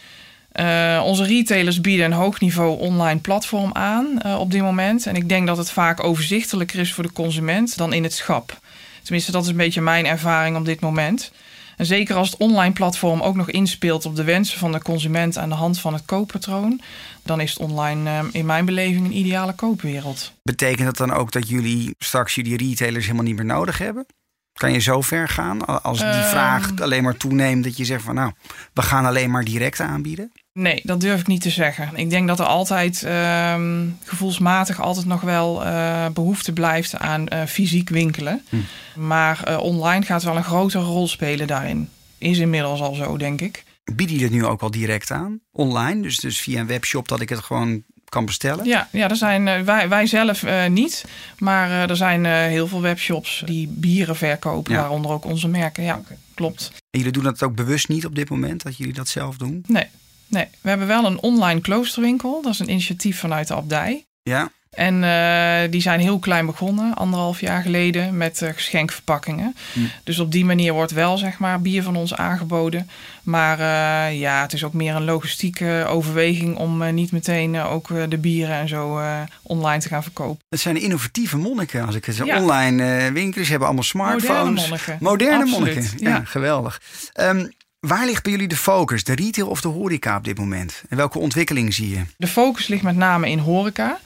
Uh, 0.60 1.01
onze 1.05 1.24
retailers 1.24 1.81
bieden 1.81 2.05
een 2.05 2.12
hoog 2.12 2.39
niveau 2.39 2.79
online 2.79 3.19
platform 3.19 3.69
aan 3.74 4.19
uh, 4.25 4.39
op 4.39 4.51
dit 4.51 4.62
moment. 4.62 5.05
En 5.05 5.15
ik 5.15 5.29
denk 5.29 5.48
dat 5.48 5.57
het 5.57 5.72
vaak 5.72 6.03
overzichtelijker 6.03 6.79
is 6.79 6.93
voor 6.93 7.03
de 7.03 7.12
consument 7.12 7.77
dan 7.77 7.93
in 7.93 8.03
het 8.03 8.13
schap. 8.13 8.60
Tenminste, 9.03 9.31
dat 9.31 9.43
is 9.43 9.50
een 9.50 9.57
beetje 9.57 9.81
mijn 9.81 10.05
ervaring 10.05 10.57
op 10.57 10.65
dit 10.65 10.79
moment. 10.79 11.31
En 11.77 11.86
zeker 11.86 12.15
als 12.15 12.31
het 12.31 12.39
online 12.39 12.74
platform 12.74 13.22
ook 13.22 13.36
nog 13.36 13.50
inspeelt 13.50 14.05
op 14.05 14.15
de 14.15 14.24
wensen 14.24 14.60
van 14.60 14.72
de 14.72 14.81
consument 14.81 15.38
aan 15.38 15.50
de 15.50 15.55
hand 15.55 15.79
van 15.79 15.93
het 15.93 16.05
kooppatroon, 16.05 16.81
dan 17.24 17.39
is 17.41 17.50
het 17.50 17.60
online 17.60 18.10
uh, 18.10 18.19
in 18.31 18.45
mijn 18.45 18.65
beleving 18.65 19.05
een 19.05 19.17
ideale 19.17 19.53
koopwereld. 19.53 20.33
Betekent 20.43 20.86
dat 20.86 20.98
dan 20.98 21.12
ook 21.12 21.31
dat 21.31 21.50
jullie 21.50 21.95
straks 21.98 22.36
jullie 22.36 22.57
retailers 22.57 23.05
helemaal 23.05 23.25
niet 23.25 23.36
meer 23.36 23.45
nodig 23.45 23.77
hebben? 23.77 24.05
Kan 24.53 24.72
je 24.74 24.79
zo 24.79 25.01
ver 25.01 25.27
gaan 25.27 25.83
als 25.83 25.98
die 25.98 26.07
uh, 26.07 26.29
vraag 26.29 26.81
alleen 26.81 27.03
maar 27.03 27.17
toeneemt 27.17 27.63
dat 27.63 27.77
je 27.77 27.86
zegt 27.86 28.03
van 28.03 28.15
nou, 28.15 28.31
we 28.74 28.81
gaan 28.81 29.05
alleen 29.05 29.31
maar 29.31 29.43
direct 29.43 29.79
aanbieden? 29.79 30.31
Nee, 30.53 30.81
dat 30.83 31.01
durf 31.01 31.19
ik 31.19 31.27
niet 31.27 31.41
te 31.41 31.50
zeggen. 31.50 31.89
Ik 31.95 32.10
denk 32.10 32.27
dat 32.27 32.39
er 32.39 32.45
altijd 32.45 33.03
uh, 33.05 33.55
gevoelsmatig 34.03 34.81
altijd 34.81 35.05
nog 35.05 35.22
wel 35.22 35.65
uh, 35.65 36.05
behoefte 36.13 36.51
blijft 36.51 36.98
aan 36.98 37.25
uh, 37.33 37.43
fysiek 37.43 37.89
winkelen. 37.89 38.45
Hm. 38.50 38.57
Maar 38.95 39.43
uh, 39.48 39.60
online 39.60 40.05
gaat 40.05 40.24
wel 40.24 40.36
een 40.36 40.43
grotere 40.43 40.83
rol 40.83 41.07
spelen 41.07 41.48
daarin. 41.48 41.89
Is 42.17 42.38
inmiddels 42.38 42.81
al 42.81 42.93
zo, 42.93 43.17
denk 43.17 43.41
ik. 43.41 43.63
Bieden 43.83 44.15
jullie 44.15 44.24
het 44.24 44.33
nu 44.33 44.45
ook 44.45 44.62
al 44.62 44.72
direct 44.72 45.12
aan? 45.12 45.39
Online? 45.51 46.01
Dus, 46.01 46.17
dus 46.17 46.41
via 46.41 46.60
een 46.60 46.67
webshop 46.67 47.07
dat 47.07 47.22
ik 47.22 47.29
het 47.29 47.39
gewoon 47.39 47.83
kan 48.10 48.25
bestellen? 48.25 48.65
Ja, 48.65 48.88
ja 48.91 49.10
er 49.10 49.15
zijn, 49.15 49.48
eh, 49.48 49.62
wij, 49.62 49.89
wij 49.89 50.05
zelf 50.05 50.43
uh, 50.43 50.67
niet. 50.67 51.05
Maar 51.38 51.69
uh, 51.69 51.89
er 51.89 51.95
zijn 51.95 52.25
heel 52.25 52.67
veel 52.67 52.81
webshops 52.81 53.43
die 53.45 53.67
bieren 53.67 54.15
verkopen. 54.15 54.74
Ja. 54.74 54.79
Waaronder 54.79 55.12
ook 55.12 55.25
onze 55.25 55.48
merken. 55.48 55.83
Ja, 55.83 56.01
klopt. 56.33 56.72
En 56.89 57.00
jullie 57.00 57.13
doen 57.13 57.24
dat 57.24 57.43
ook 57.43 57.55
bewust 57.55 57.88
niet 57.88 58.05
op 58.05 58.15
dit 58.15 58.29
moment? 58.29 58.63
Dat 58.63 58.77
jullie 58.77 58.93
dat 58.93 59.07
zelf 59.07 59.38
doen? 59.38 59.63
Nee. 59.67 59.88
Nee, 60.34 60.48
we 60.62 60.70
hebben 60.70 60.88
wel 60.88 61.06
een 61.06 61.20
online 61.20 61.62
kloosterwinkel. 61.62 62.42
Dat 62.42 62.54
is 62.54 62.60
een 62.60 62.70
initiatief 62.70 63.20
vanuit 63.20 63.48
de 63.48 63.56
abdij. 63.56 64.06
Ja. 64.24 64.52
En 64.70 65.04
uh, 65.04 65.72
die 65.72 65.82
zijn 65.82 66.00
heel 66.00 66.20
klein 66.20 66.46
begonnen, 66.46 66.94
anderhalf 66.94 67.40
jaar 67.40 67.62
geleden, 67.62 68.18
met 68.18 68.42
uh, 68.42 68.50
geschenkverpakkingen. 68.54 69.56
Hm. 69.74 69.80
Dus 70.04 70.20
op 70.20 70.32
die 70.32 70.46
manier 70.46 70.74
wordt 70.74 70.92
wel, 70.92 71.18
zeg 71.18 71.38
maar, 71.38 71.62
bier 71.62 71.84
van 71.84 71.96
ons 71.96 72.16
aangeboden. 72.16 72.90
Maar 73.24 73.60
uh, 73.60 74.20
ja, 74.20 74.42
het 74.42 74.54
is 74.54 74.63
ook 74.63 74.74
meer 74.74 74.96
een 74.96 75.04
logistieke 75.04 75.86
overweging 75.88 76.58
om 76.58 76.94
niet 76.94 77.12
meteen 77.12 77.60
ook 77.60 77.88
de 78.10 78.18
bieren 78.18 78.56
en 78.56 78.68
zo 78.68 79.02
online 79.42 79.82
te 79.82 79.88
gaan 79.88 80.04
verkopen. 80.04 80.44
Het 80.50 80.60
zijn 80.60 80.82
innovatieve 80.82 81.38
monniken, 81.38 81.86
als 81.86 81.96
ik 81.96 82.06
het 82.06 82.16
zo 82.16 82.25
ja. 82.25 82.42
online 82.42 83.12
winkels 83.12 83.48
hebben 83.48 83.68
allemaal 83.68 83.84
smartphones. 83.84 84.40
Moderne 84.40 84.62
monniken. 84.62 84.98
Moderne 85.00 85.46
monniken, 85.46 85.90
ja, 85.98 86.10
ja. 86.10 86.22
geweldig. 86.24 86.82
Um, 87.20 87.52
Waar 87.88 88.06
ligt 88.06 88.24
bij 88.24 88.32
jullie 88.32 88.48
de 88.48 88.56
focus, 88.56 89.04
de 89.04 89.16
retail 89.16 89.48
of 89.48 89.62
de 89.62 89.68
horeca 89.68 90.18
op 90.18 90.24
dit 90.24 90.38
moment? 90.38 90.84
En 90.90 90.98
welke 90.98 91.20
ontwikkeling 91.20 91.74
zie 91.74 91.90
je? 91.90 92.04
De 92.18 92.28
focus 92.28 92.68
ligt 92.68 92.84
met 92.84 92.96
name 92.96 93.30
in 93.30 93.40
horeca. 93.40 94.00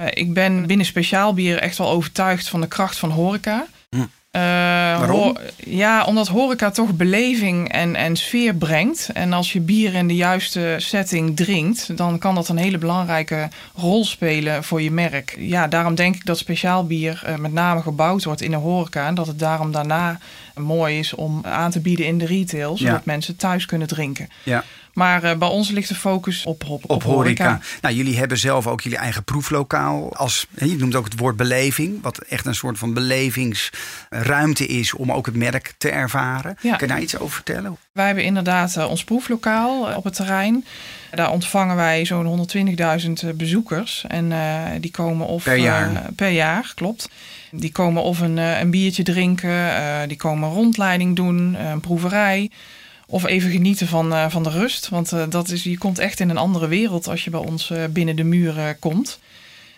Uh, 0.00 0.06
ik 0.10 0.32
ben 0.32 0.66
binnen 0.66 0.86
speciaalbier 0.86 1.58
echt 1.58 1.78
wel 1.78 1.90
overtuigd 1.90 2.48
van 2.48 2.60
de 2.60 2.68
kracht 2.68 2.98
van 2.98 3.10
horeca. 3.10 3.66
Hm. 3.88 4.04
Waarom? 4.38 5.36
ja, 5.56 6.04
omdat 6.04 6.28
horeca 6.28 6.70
toch 6.70 6.94
beleving 6.94 7.72
en, 7.72 7.94
en 7.94 8.16
sfeer 8.16 8.54
brengt. 8.54 9.10
En 9.12 9.32
als 9.32 9.52
je 9.52 9.60
bier 9.60 9.94
in 9.94 10.08
de 10.08 10.14
juiste 10.14 10.74
setting 10.78 11.36
drinkt, 11.36 11.96
dan 11.96 12.18
kan 12.18 12.34
dat 12.34 12.48
een 12.48 12.56
hele 12.56 12.78
belangrijke 12.78 13.48
rol 13.74 14.04
spelen 14.04 14.64
voor 14.64 14.82
je 14.82 14.90
merk. 14.90 15.36
Ja, 15.38 15.68
daarom 15.68 15.94
denk 15.94 16.14
ik 16.14 16.26
dat 16.26 16.38
speciaalbier 16.38 17.22
uh, 17.26 17.36
met 17.36 17.52
name 17.52 17.82
gebouwd 17.82 18.24
wordt 18.24 18.42
in 18.42 18.50
de 18.50 18.56
horeca. 18.56 19.06
En 19.06 19.14
dat 19.14 19.26
het 19.26 19.38
daarom 19.38 19.72
daarna 19.72 20.18
mooi 20.54 20.98
is 20.98 21.14
om 21.14 21.40
aan 21.44 21.70
te 21.70 21.80
bieden 21.80 22.06
in 22.06 22.18
de 22.18 22.26
retail, 22.26 22.76
zodat 22.76 22.94
ja. 22.94 23.02
mensen 23.04 23.36
thuis 23.36 23.66
kunnen 23.66 23.88
drinken. 23.88 24.28
Ja. 24.42 24.64
Maar 24.96 25.24
uh, 25.24 25.34
bij 25.34 25.48
ons 25.48 25.70
ligt 25.70 25.88
de 25.88 25.94
focus 25.94 26.44
op, 26.44 26.64
op, 26.64 26.84
op, 26.84 26.90
op 26.90 27.02
horeca. 27.02 27.44
horeca. 27.44 27.60
Nou, 27.80 27.94
jullie 27.94 28.18
hebben 28.18 28.38
zelf 28.38 28.66
ook 28.66 28.80
jullie 28.80 28.98
eigen 28.98 29.24
proeflokaal. 29.24 30.16
Als, 30.16 30.46
je 30.54 30.76
noemt 30.76 30.94
ook 30.94 31.04
het 31.04 31.18
woord 31.18 31.36
beleving, 31.36 32.02
wat 32.02 32.18
echt 32.18 32.46
een 32.46 32.54
soort 32.54 32.78
van 32.78 32.94
belevingsruimte 32.94 34.66
is 34.66 34.94
om 34.94 35.12
ook 35.12 35.26
het 35.26 35.34
merk 35.34 35.74
te 35.78 35.90
ervaren. 35.90 36.56
Ja. 36.60 36.76
Kun 36.76 36.86
je 36.86 36.92
daar 36.92 37.02
iets 37.02 37.18
over 37.18 37.34
vertellen? 37.34 37.76
Wij 37.92 38.06
hebben 38.06 38.24
inderdaad 38.24 38.76
uh, 38.76 38.90
ons 38.90 39.04
proeflokaal 39.04 39.94
op 39.96 40.04
het 40.04 40.14
terrein. 40.14 40.64
Daar 41.10 41.30
ontvangen 41.30 41.76
wij 41.76 42.04
zo'n 42.04 42.48
120.000 43.22 43.36
bezoekers. 43.36 44.04
En 44.08 44.30
uh, 44.30 44.62
die 44.80 44.90
komen 44.90 45.26
of 45.26 45.42
per 45.42 45.56
jaar, 45.56 46.02
per 46.14 46.30
jaar 46.30 46.72
klopt. 46.74 47.08
Die 47.50 47.72
komen 47.72 48.02
of 48.02 48.20
een, 48.20 48.36
een 48.36 48.70
biertje 48.70 49.02
drinken, 49.02 50.08
die 50.08 50.16
komen 50.16 50.50
rondleiding 50.50 51.16
doen, 51.16 51.54
een 51.54 51.80
proeverij. 51.80 52.50
Of 53.08 53.26
even 53.26 53.50
genieten 53.50 53.86
van, 53.86 54.12
uh, 54.12 54.30
van 54.30 54.42
de 54.42 54.50
rust. 54.50 54.88
Want 54.88 55.12
uh, 55.12 55.22
dat 55.28 55.48
is, 55.48 55.62
je 55.62 55.78
komt 55.78 55.98
echt 55.98 56.20
in 56.20 56.28
een 56.30 56.36
andere 56.36 56.66
wereld 56.66 57.08
als 57.08 57.24
je 57.24 57.30
bij 57.30 57.40
ons 57.40 57.70
uh, 57.70 57.84
binnen 57.90 58.16
de 58.16 58.24
muren 58.24 58.78
komt. 58.78 59.18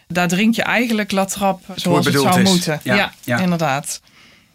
Daar 0.07 0.29
drink 0.29 0.55
je 0.55 0.63
eigenlijk 0.63 1.13
latrap 1.13 1.61
zoals 1.75 2.07
het 2.07 2.15
zou 2.15 2.41
is. 2.41 2.49
moeten. 2.49 2.81
Ja, 2.83 2.95
ja, 2.95 3.13
ja, 3.25 3.39
inderdaad. 3.39 4.01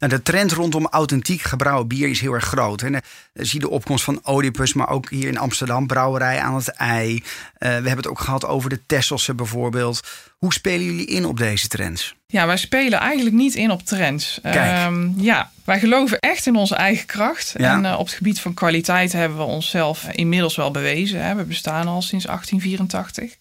Nou, 0.04 0.16
de 0.16 0.22
trend 0.22 0.52
rondom 0.52 0.88
authentiek 0.88 1.42
gebrouwen 1.42 1.88
bier 1.88 2.10
is 2.10 2.20
heel 2.20 2.34
erg 2.34 2.44
groot. 2.44 2.82
Hè. 2.82 2.90
Zie 3.34 3.60
de 3.60 3.70
opkomst 3.70 4.04
van 4.04 4.22
Oedipus, 4.26 4.74
maar 4.74 4.90
ook 4.90 5.10
hier 5.10 5.28
in 5.28 5.38
Amsterdam, 5.38 5.88
brouwerij 5.88 6.40
aan 6.40 6.56
het 6.56 6.68
ei. 6.68 7.14
Uh, 7.14 7.22
we 7.60 7.68
hebben 7.68 7.98
het 7.98 8.08
ook 8.08 8.20
gehad 8.20 8.46
over 8.46 8.70
de 8.70 8.86
Tesselse 8.86 9.34
bijvoorbeeld. 9.34 10.08
Hoe 10.38 10.54
spelen 10.54 10.86
jullie 10.86 11.06
in 11.06 11.26
op 11.26 11.38
deze 11.38 11.68
trends? 11.68 12.16
Ja, 12.28 12.46
wij 12.48 12.58
spelen 12.58 13.00
eigenlijk 13.00 13.36
niet 13.36 13.56
in 13.56 13.72
op 13.72 13.86
trends. 13.86 14.40
Um, 14.46 15.14
ja, 15.18 15.52
wij 15.64 15.80
geloven 15.80 16.20
echt 16.20 16.46
in 16.46 16.56
onze 16.56 16.76
eigen 16.76 17.06
kracht. 17.06 17.54
Ja. 17.58 17.74
En 17.74 17.84
uh, 17.84 18.00
op 18.00 18.06
het 18.06 18.16
gebied 18.16 18.40
van 18.40 18.54
kwaliteit 18.54 19.12
hebben 19.12 19.38
we 19.38 19.44
onszelf 19.44 20.08
inmiddels 20.12 20.56
wel 20.56 20.72
bewezen. 20.72 21.26
Hè. 21.26 21.36
We 21.36 21.44
bestaan 21.44 21.88
al 21.88 22.02
sinds 22.02 22.26
1884. 22.26 23.36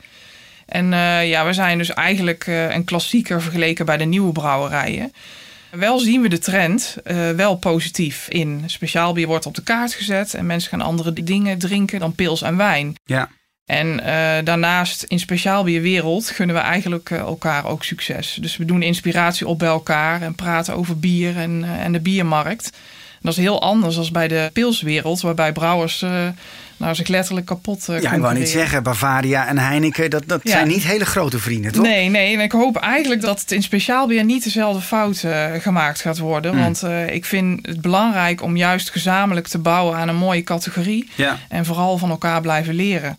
En 0.66 0.92
uh, 0.92 1.28
ja, 1.28 1.46
we 1.46 1.52
zijn 1.52 1.78
dus 1.78 1.92
eigenlijk 1.92 2.46
een 2.46 2.84
klassieker 2.84 3.42
vergeleken 3.42 3.86
bij 3.86 3.96
de 3.96 4.04
nieuwe 4.04 4.32
brouwerijen. 4.32 5.12
Wel 5.78 5.98
zien 5.98 6.22
we 6.22 6.28
de 6.28 6.38
trend 6.38 6.96
uh, 7.04 7.30
wel 7.30 7.56
positief 7.56 8.28
in. 8.28 8.62
Speciaal 8.66 9.12
bier 9.12 9.26
wordt 9.26 9.46
op 9.46 9.54
de 9.54 9.62
kaart 9.62 9.94
gezet 9.94 10.34
en 10.34 10.46
mensen 10.46 10.70
gaan 10.70 10.80
andere 10.80 11.12
dingen 11.12 11.58
drinken 11.58 12.00
dan 12.00 12.14
pils 12.14 12.42
en 12.42 12.56
wijn. 12.56 12.94
Ja. 13.04 13.28
En 13.64 13.86
uh, 13.86 14.04
daarnaast 14.44 15.02
in 15.02 15.18
speciaalbierwereld 15.18 16.30
gunnen 16.30 16.56
we 16.56 16.62
eigenlijk 16.62 17.10
uh, 17.10 17.18
elkaar 17.18 17.66
ook 17.66 17.84
succes. 17.84 18.38
Dus 18.40 18.56
we 18.56 18.64
doen 18.64 18.82
inspiratie 18.82 19.46
op 19.46 19.58
bij 19.58 19.68
elkaar 19.68 20.22
en 20.22 20.34
praten 20.34 20.74
over 20.74 20.98
bier 20.98 21.36
en, 21.36 21.64
en 21.64 21.92
de 21.92 22.00
biermarkt. 22.00 22.70
En 23.12 23.18
dat 23.20 23.32
is 23.32 23.38
heel 23.38 23.62
anders 23.62 23.94
dan 23.96 24.08
bij 24.12 24.28
de 24.28 24.50
pilswereld, 24.52 25.20
waarbij 25.20 25.52
brouwers 25.52 26.04
nou, 26.82 26.94
zich 26.94 27.08
letterlijk 27.08 27.46
kapot 27.46 27.86
uh, 27.90 28.00
Ja, 28.00 28.12
ik 28.12 28.20
wou 28.20 28.38
niet 28.38 28.48
zeggen, 28.48 28.82
Bavaria 28.82 29.46
en 29.46 29.58
Heineken, 29.58 30.10
dat, 30.10 30.22
dat 30.26 30.40
zijn 30.44 30.68
niet 30.68 30.82
hele 30.82 31.04
grote 31.04 31.38
vrienden, 31.38 31.72
toch? 31.72 31.82
Nee, 31.82 32.08
nee. 32.08 32.34
En 32.34 32.40
ik 32.40 32.52
hoop 32.52 32.76
eigenlijk 32.76 33.20
dat 33.20 33.40
het 33.40 33.52
in 33.52 33.62
speciaalbier 33.62 34.24
niet 34.24 34.44
dezelfde 34.44 34.80
fout 34.80 35.22
uh, 35.22 35.46
gemaakt 35.58 36.00
gaat 36.00 36.18
worden. 36.18 36.54
Mm. 36.54 36.60
Want 36.60 36.82
uh, 36.84 37.14
ik 37.14 37.24
vind 37.24 37.66
het 37.66 37.80
belangrijk 37.80 38.42
om 38.42 38.56
juist 38.56 38.90
gezamenlijk 38.90 39.46
te 39.46 39.58
bouwen 39.58 39.96
aan 39.96 40.08
een 40.08 40.16
mooie 40.16 40.42
categorie. 40.42 41.08
Ja. 41.14 41.38
En 41.48 41.64
vooral 41.64 41.98
van 41.98 42.10
elkaar 42.10 42.40
blijven 42.40 42.74
leren. 42.74 43.16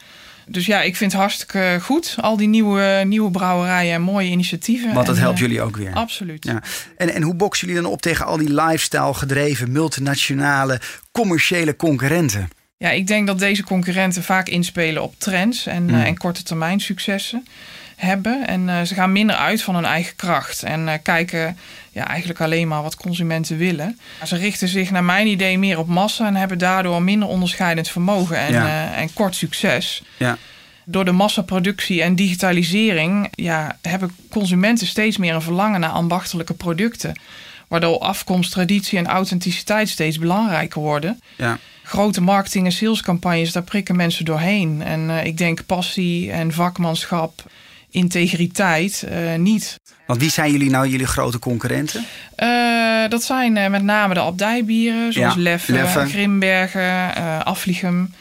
Dus 0.47 0.65
ja, 0.65 0.81
ik 0.81 0.95
vind 0.95 1.11
het 1.11 1.21
hartstikke 1.21 1.77
goed. 1.81 2.15
Al 2.19 2.37
die 2.37 2.47
nieuwe, 2.47 3.03
nieuwe 3.05 3.31
brouwerijen 3.31 3.93
en 3.93 4.01
mooie 4.01 4.29
initiatieven. 4.29 4.93
Want 4.93 5.05
dat 5.05 5.15
en, 5.15 5.21
helpt 5.21 5.39
jullie 5.39 5.61
ook 5.61 5.77
weer. 5.77 5.93
Absoluut. 5.93 6.45
Ja. 6.45 6.61
En, 6.97 7.13
en 7.13 7.21
hoe 7.21 7.35
boksen 7.35 7.67
jullie 7.67 7.81
dan 7.81 7.91
op 7.91 8.01
tegen 8.01 8.25
al 8.25 8.37
die 8.37 8.53
lifestyle 8.53 9.13
gedreven, 9.13 9.71
multinationale, 9.71 10.79
commerciële 11.11 11.75
concurrenten? 11.75 12.49
Ja, 12.77 12.89
ik 12.89 13.07
denk 13.07 13.27
dat 13.27 13.39
deze 13.39 13.63
concurrenten 13.63 14.23
vaak 14.23 14.47
inspelen 14.47 15.03
op 15.03 15.13
trends 15.17 15.65
en, 15.65 15.83
mm. 15.83 15.89
uh, 15.89 16.05
en 16.05 16.17
korte 16.17 16.43
termijn 16.43 16.79
successen 16.79 17.47
hebben. 17.95 18.47
En 18.47 18.67
uh, 18.67 18.81
ze 18.81 18.93
gaan 18.93 19.11
minder 19.11 19.35
uit 19.35 19.61
van 19.61 19.75
hun 19.75 19.85
eigen 19.85 20.15
kracht 20.15 20.63
en 20.63 20.87
uh, 20.87 20.93
kijken 21.03 21.57
ja, 21.91 22.07
eigenlijk 22.07 22.41
alleen 22.41 22.67
maar 22.67 22.81
wat 22.81 22.95
consumenten 22.95 23.57
willen. 23.57 23.99
Ze 24.23 24.35
richten 24.35 24.67
zich 24.67 24.91
naar 24.91 25.03
mijn 25.03 25.27
idee 25.27 25.57
meer 25.57 25.79
op 25.79 25.87
massa 25.87 26.27
en 26.27 26.35
hebben 26.35 26.57
daardoor 26.57 27.01
minder 27.01 27.27
onderscheidend 27.27 27.89
vermogen 27.89 28.37
en, 28.37 28.53
ja. 28.53 28.93
en 28.93 29.13
kort 29.13 29.35
succes. 29.35 30.03
Ja. 30.17 30.37
Door 30.85 31.05
de 31.05 31.11
massaproductie 31.11 32.01
en 32.01 32.15
digitalisering 32.15 33.27
ja, 33.31 33.77
hebben 33.81 34.15
consumenten 34.29 34.87
steeds 34.87 35.17
meer 35.17 35.33
een 35.33 35.41
verlangen 35.41 35.79
naar 35.79 35.89
ambachtelijke 35.89 36.53
producten. 36.53 37.19
Waardoor 37.67 37.99
afkomst, 37.99 38.51
traditie 38.51 38.97
en 38.97 39.07
authenticiteit 39.07 39.89
steeds 39.89 40.19
belangrijker 40.19 40.81
worden. 40.81 41.19
Ja 41.35 41.59
grote 41.83 42.21
marketing- 42.21 42.65
en 42.65 42.71
salescampagnes, 42.71 43.51
daar 43.51 43.63
prikken 43.63 43.95
mensen 43.95 44.25
doorheen. 44.25 44.81
En 44.81 45.09
uh, 45.09 45.25
ik 45.25 45.37
denk 45.37 45.65
passie 45.65 46.31
en 46.31 46.53
vakmanschap, 46.53 47.43
integriteit 47.89 49.05
uh, 49.11 49.35
niet. 49.35 49.79
Want 50.07 50.19
wie 50.19 50.29
zijn 50.29 50.51
jullie 50.51 50.69
nou, 50.69 50.87
jullie 50.87 51.07
grote 51.07 51.39
concurrenten? 51.39 52.05
Uh, 52.37 53.09
dat 53.09 53.23
zijn 53.23 53.53
met 53.71 53.83
name 53.83 54.13
de 54.13 54.19
abdijbieren, 54.19 55.13
zoals 55.13 55.35
ja, 55.35 55.41
Leffe, 55.41 55.71
Leffe, 55.71 56.05
Grimbergen, 56.05 57.15
Afliegem. 57.45 58.13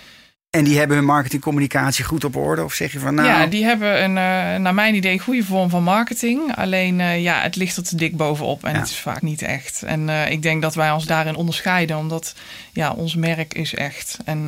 En 0.52 0.64
die 0.64 0.78
hebben 0.78 0.96
hun 0.96 1.06
marketingcommunicatie 1.06 2.04
goed 2.04 2.24
op 2.24 2.36
orde? 2.36 2.64
Of 2.64 2.74
zeg 2.74 2.92
je 2.92 2.98
van 2.98 3.14
nou... 3.14 3.28
Ja, 3.28 3.46
die 3.46 3.64
hebben 3.64 4.02
een, 4.02 4.10
uh, 4.10 4.60
naar 4.60 4.74
mijn 4.74 4.94
idee, 4.94 5.18
goede 5.18 5.44
vorm 5.44 5.70
van 5.70 5.82
marketing. 5.82 6.56
Alleen 6.56 6.98
uh, 6.98 7.22
ja, 7.22 7.40
het 7.40 7.56
ligt 7.56 7.76
er 7.76 7.82
te 7.82 7.96
dik 7.96 8.16
bovenop 8.16 8.64
en 8.64 8.72
ja. 8.72 8.78
het 8.78 8.88
is 8.88 8.98
vaak 8.98 9.22
niet 9.22 9.42
echt. 9.42 9.82
En 9.82 10.08
uh, 10.08 10.30
ik 10.30 10.42
denk 10.42 10.62
dat 10.62 10.74
wij 10.74 10.90
ons 10.90 11.04
daarin 11.04 11.34
onderscheiden, 11.34 11.96
omdat 11.96 12.34
ja, 12.72 12.90
ons 12.90 13.14
merk 13.14 13.54
is 13.54 13.74
echt. 13.74 14.18
En 14.24 14.44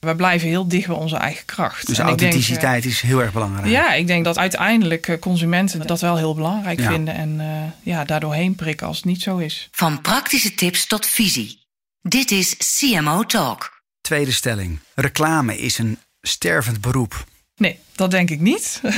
wij 0.00 0.14
blijven 0.14 0.48
heel 0.48 0.68
dicht 0.68 0.86
bij 0.86 0.96
onze 0.96 1.16
eigen 1.16 1.44
kracht. 1.44 1.86
Dus 1.86 1.98
en 1.98 2.06
authenticiteit 2.06 2.82
denk, 2.82 2.94
is 2.94 3.00
heel 3.00 3.22
erg 3.22 3.32
belangrijk. 3.32 3.68
Ja, 3.68 3.92
ik 3.92 4.06
denk 4.06 4.24
dat 4.24 4.38
uiteindelijk 4.38 5.16
consumenten 5.20 5.86
dat 5.86 6.00
wel 6.00 6.16
heel 6.16 6.34
belangrijk 6.34 6.80
ja. 6.80 6.90
vinden. 6.90 7.14
En 7.14 7.40
ja, 7.82 8.04
daardoor 8.04 8.34
heen 8.34 8.54
prikken 8.54 8.86
als 8.86 8.96
het 8.96 9.04
niet 9.04 9.22
zo 9.22 9.36
is. 9.36 9.68
Van 9.70 10.00
praktische 10.00 10.54
tips 10.54 10.86
tot 10.86 11.06
visie. 11.06 11.58
Dit 12.02 12.30
is 12.30 12.56
CMO 12.56 13.24
Talk. 13.24 13.77
Tweede 14.08 14.32
stelling. 14.32 14.78
Reclame 14.94 15.58
is 15.58 15.78
een 15.78 15.98
stervend 16.22 16.80
beroep. 16.80 17.24
Nee, 17.56 17.78
dat 17.94 18.10
denk 18.10 18.30
ik 18.30 18.40
niet. 18.40 18.80
uh, 18.84 18.92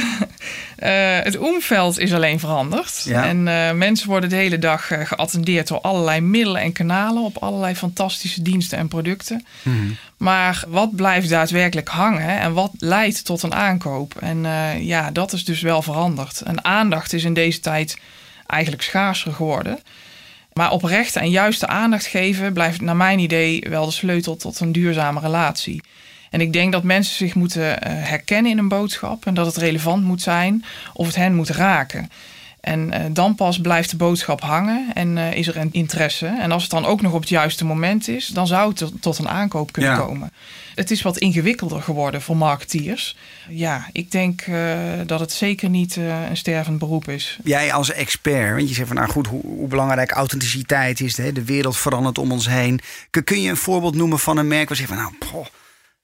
het 1.29 1.38
omveld 1.38 1.99
is 1.99 2.12
alleen 2.12 2.40
veranderd. 2.40 3.02
Ja. 3.05 3.25
En 3.25 3.47
uh, 3.47 3.73
mensen 3.73 4.09
worden 4.09 4.29
de 4.29 4.37
hele 4.37 4.59
dag 4.59 4.90
uh, 4.90 5.07
geattendeerd 5.07 5.69
door 5.69 5.81
allerlei 5.81 6.21
middelen 6.21 6.62
en 6.62 6.73
kanalen 6.73 7.23
op 7.23 7.37
allerlei 7.37 7.75
fantastische 7.75 8.43
diensten 8.43 8.79
en 8.79 8.88
producten. 8.88 9.47
Mm. 9.62 9.97
Maar 10.17 10.64
wat 10.69 10.97
blijft 10.97 11.29
daadwerkelijk 11.29 11.88
hangen 11.88 12.40
en 12.40 12.52
wat 12.52 12.73
leidt 12.79 13.25
tot 13.25 13.43
een 13.43 13.55
aankoop? 13.55 14.14
En 14.14 14.43
ja, 14.85 15.11
dat 15.11 15.33
is 15.33 15.45
dus 15.45 15.61
wel 15.61 15.83
veranderd. 15.83 16.40
En 16.40 16.64
aandacht 16.64 17.12
is 17.12 17.25
in 17.25 17.35
deze 17.35 17.61
tijd 17.61 17.99
eigenlijk 18.47 18.83
schaarser 18.83 19.33
geworden. 19.33 19.79
Maar 20.52 20.71
oprechte 20.71 21.21
en 21.21 21.30
juiste 21.30 21.66
aandacht 21.66 22.07
geven 22.07 22.52
blijft 22.52 22.80
naar 22.80 22.97
mijn 22.97 23.19
idee 23.19 23.66
wel 23.69 23.85
de 23.85 23.92
sleutel 23.92 24.37
tot 24.37 24.61
een 24.61 24.73
duurzame 24.73 25.21
relatie. 25.21 25.83
En 26.30 26.40
ik 26.40 26.52
denk 26.52 26.73
dat 26.73 26.83
mensen 26.83 27.16
zich 27.16 27.35
moeten 27.35 27.83
eh, 27.83 27.92
herkennen 27.92 28.50
in 28.50 28.59
een 28.59 28.69
boodschap 28.69 29.26
en 29.26 29.35
dat 29.35 29.47
het 29.47 29.57
relevant 29.57 30.04
moet 30.04 30.23
zijn 30.23 30.64
of 30.92 31.07
het 31.07 31.16
hen 31.16 31.35
moet 31.35 31.49
raken. 31.49 32.11
En 32.61 32.88
uh, 32.88 32.99
dan 33.12 33.35
pas 33.35 33.61
blijft 33.61 33.90
de 33.90 33.97
boodschap 33.97 34.40
hangen 34.40 34.87
en 34.95 35.17
uh, 35.17 35.33
is 35.33 35.47
er 35.47 35.57
een 35.57 35.73
interesse. 35.73 36.26
En 36.26 36.52
als 36.52 36.62
het 36.62 36.71
dan 36.71 36.87
ook 36.87 37.00
nog 37.00 37.12
op 37.12 37.21
het 37.21 37.29
juiste 37.29 37.64
moment 37.64 38.09
is, 38.09 38.26
dan 38.26 38.47
zou 38.47 38.69
het 38.69 38.93
tot 39.00 39.19
een 39.19 39.29
aankoop 39.29 39.73
kunnen 39.73 39.90
ja. 39.90 39.97
komen. 39.97 40.33
Het 40.75 40.90
is 40.90 41.02
wat 41.02 41.19
ingewikkelder 41.19 41.83
geworden 41.83 42.23
voor 42.23 42.37
marketeers. 42.37 43.17
Ja, 43.49 43.88
ik 43.93 44.11
denk 44.11 44.47
uh, 44.47 44.79
dat 45.07 45.21
het 45.21 45.33
zeker 45.33 45.69
niet 45.69 45.97
een 45.97 46.37
stervend 46.37 46.79
beroep 46.79 47.09
is. 47.09 47.38
Jij 47.45 47.73
als 47.73 47.93
expert, 47.93 48.55
want 48.57 48.69
je 48.69 48.75
zegt 48.75 48.87
van 48.87 48.97
nou 48.97 49.09
goed, 49.09 49.26
hoe, 49.26 49.43
hoe 49.43 49.69
belangrijk 49.69 50.11
authenticiteit 50.11 51.00
is. 51.00 51.14
De, 51.14 51.33
de 51.33 51.45
wereld 51.45 51.76
verandert 51.76 52.19
om 52.19 52.33
ons 52.33 52.49
heen. 52.49 52.81
Kun 53.25 53.40
je 53.40 53.50
een 53.50 53.57
voorbeeld 53.57 53.95
noemen 53.95 54.19
van 54.19 54.37
een 54.37 54.49
merk 54.49 54.69
waar 54.69 54.79
je 54.79 54.87
zegt 54.87 54.99
van 54.99 55.11
nou, 55.11 55.33
poh, 55.33 55.47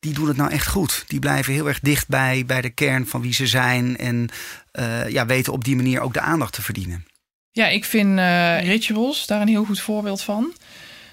die 0.07 0.15
doen 0.15 0.29
het 0.29 0.37
nou 0.37 0.51
echt 0.51 0.67
goed. 0.67 1.05
Die 1.07 1.19
blijven 1.19 1.53
heel 1.53 1.69
erg 1.69 1.81
dicht 1.81 2.09
bij, 2.09 2.45
bij 2.47 2.61
de 2.61 2.71
kern 2.71 3.07
van 3.07 3.21
wie 3.21 3.35
ze 3.35 3.47
zijn. 3.47 3.97
En 3.97 4.29
uh, 4.73 5.09
ja, 5.09 5.27
weten 5.27 5.53
op 5.53 5.65
die 5.65 5.77
manier 5.77 6.01
ook 6.01 6.15
de 6.15 6.21
aandacht 6.21 6.53
te 6.53 6.63
verdienen. 6.63 7.07
Ja, 7.51 7.67
ik 7.67 7.85
vind 7.85 8.19
uh, 8.19 8.65
Rituals 8.65 9.27
daar 9.27 9.41
een 9.41 9.49
heel 9.49 9.65
goed 9.65 9.81
voorbeeld 9.81 10.23
van. 10.23 10.53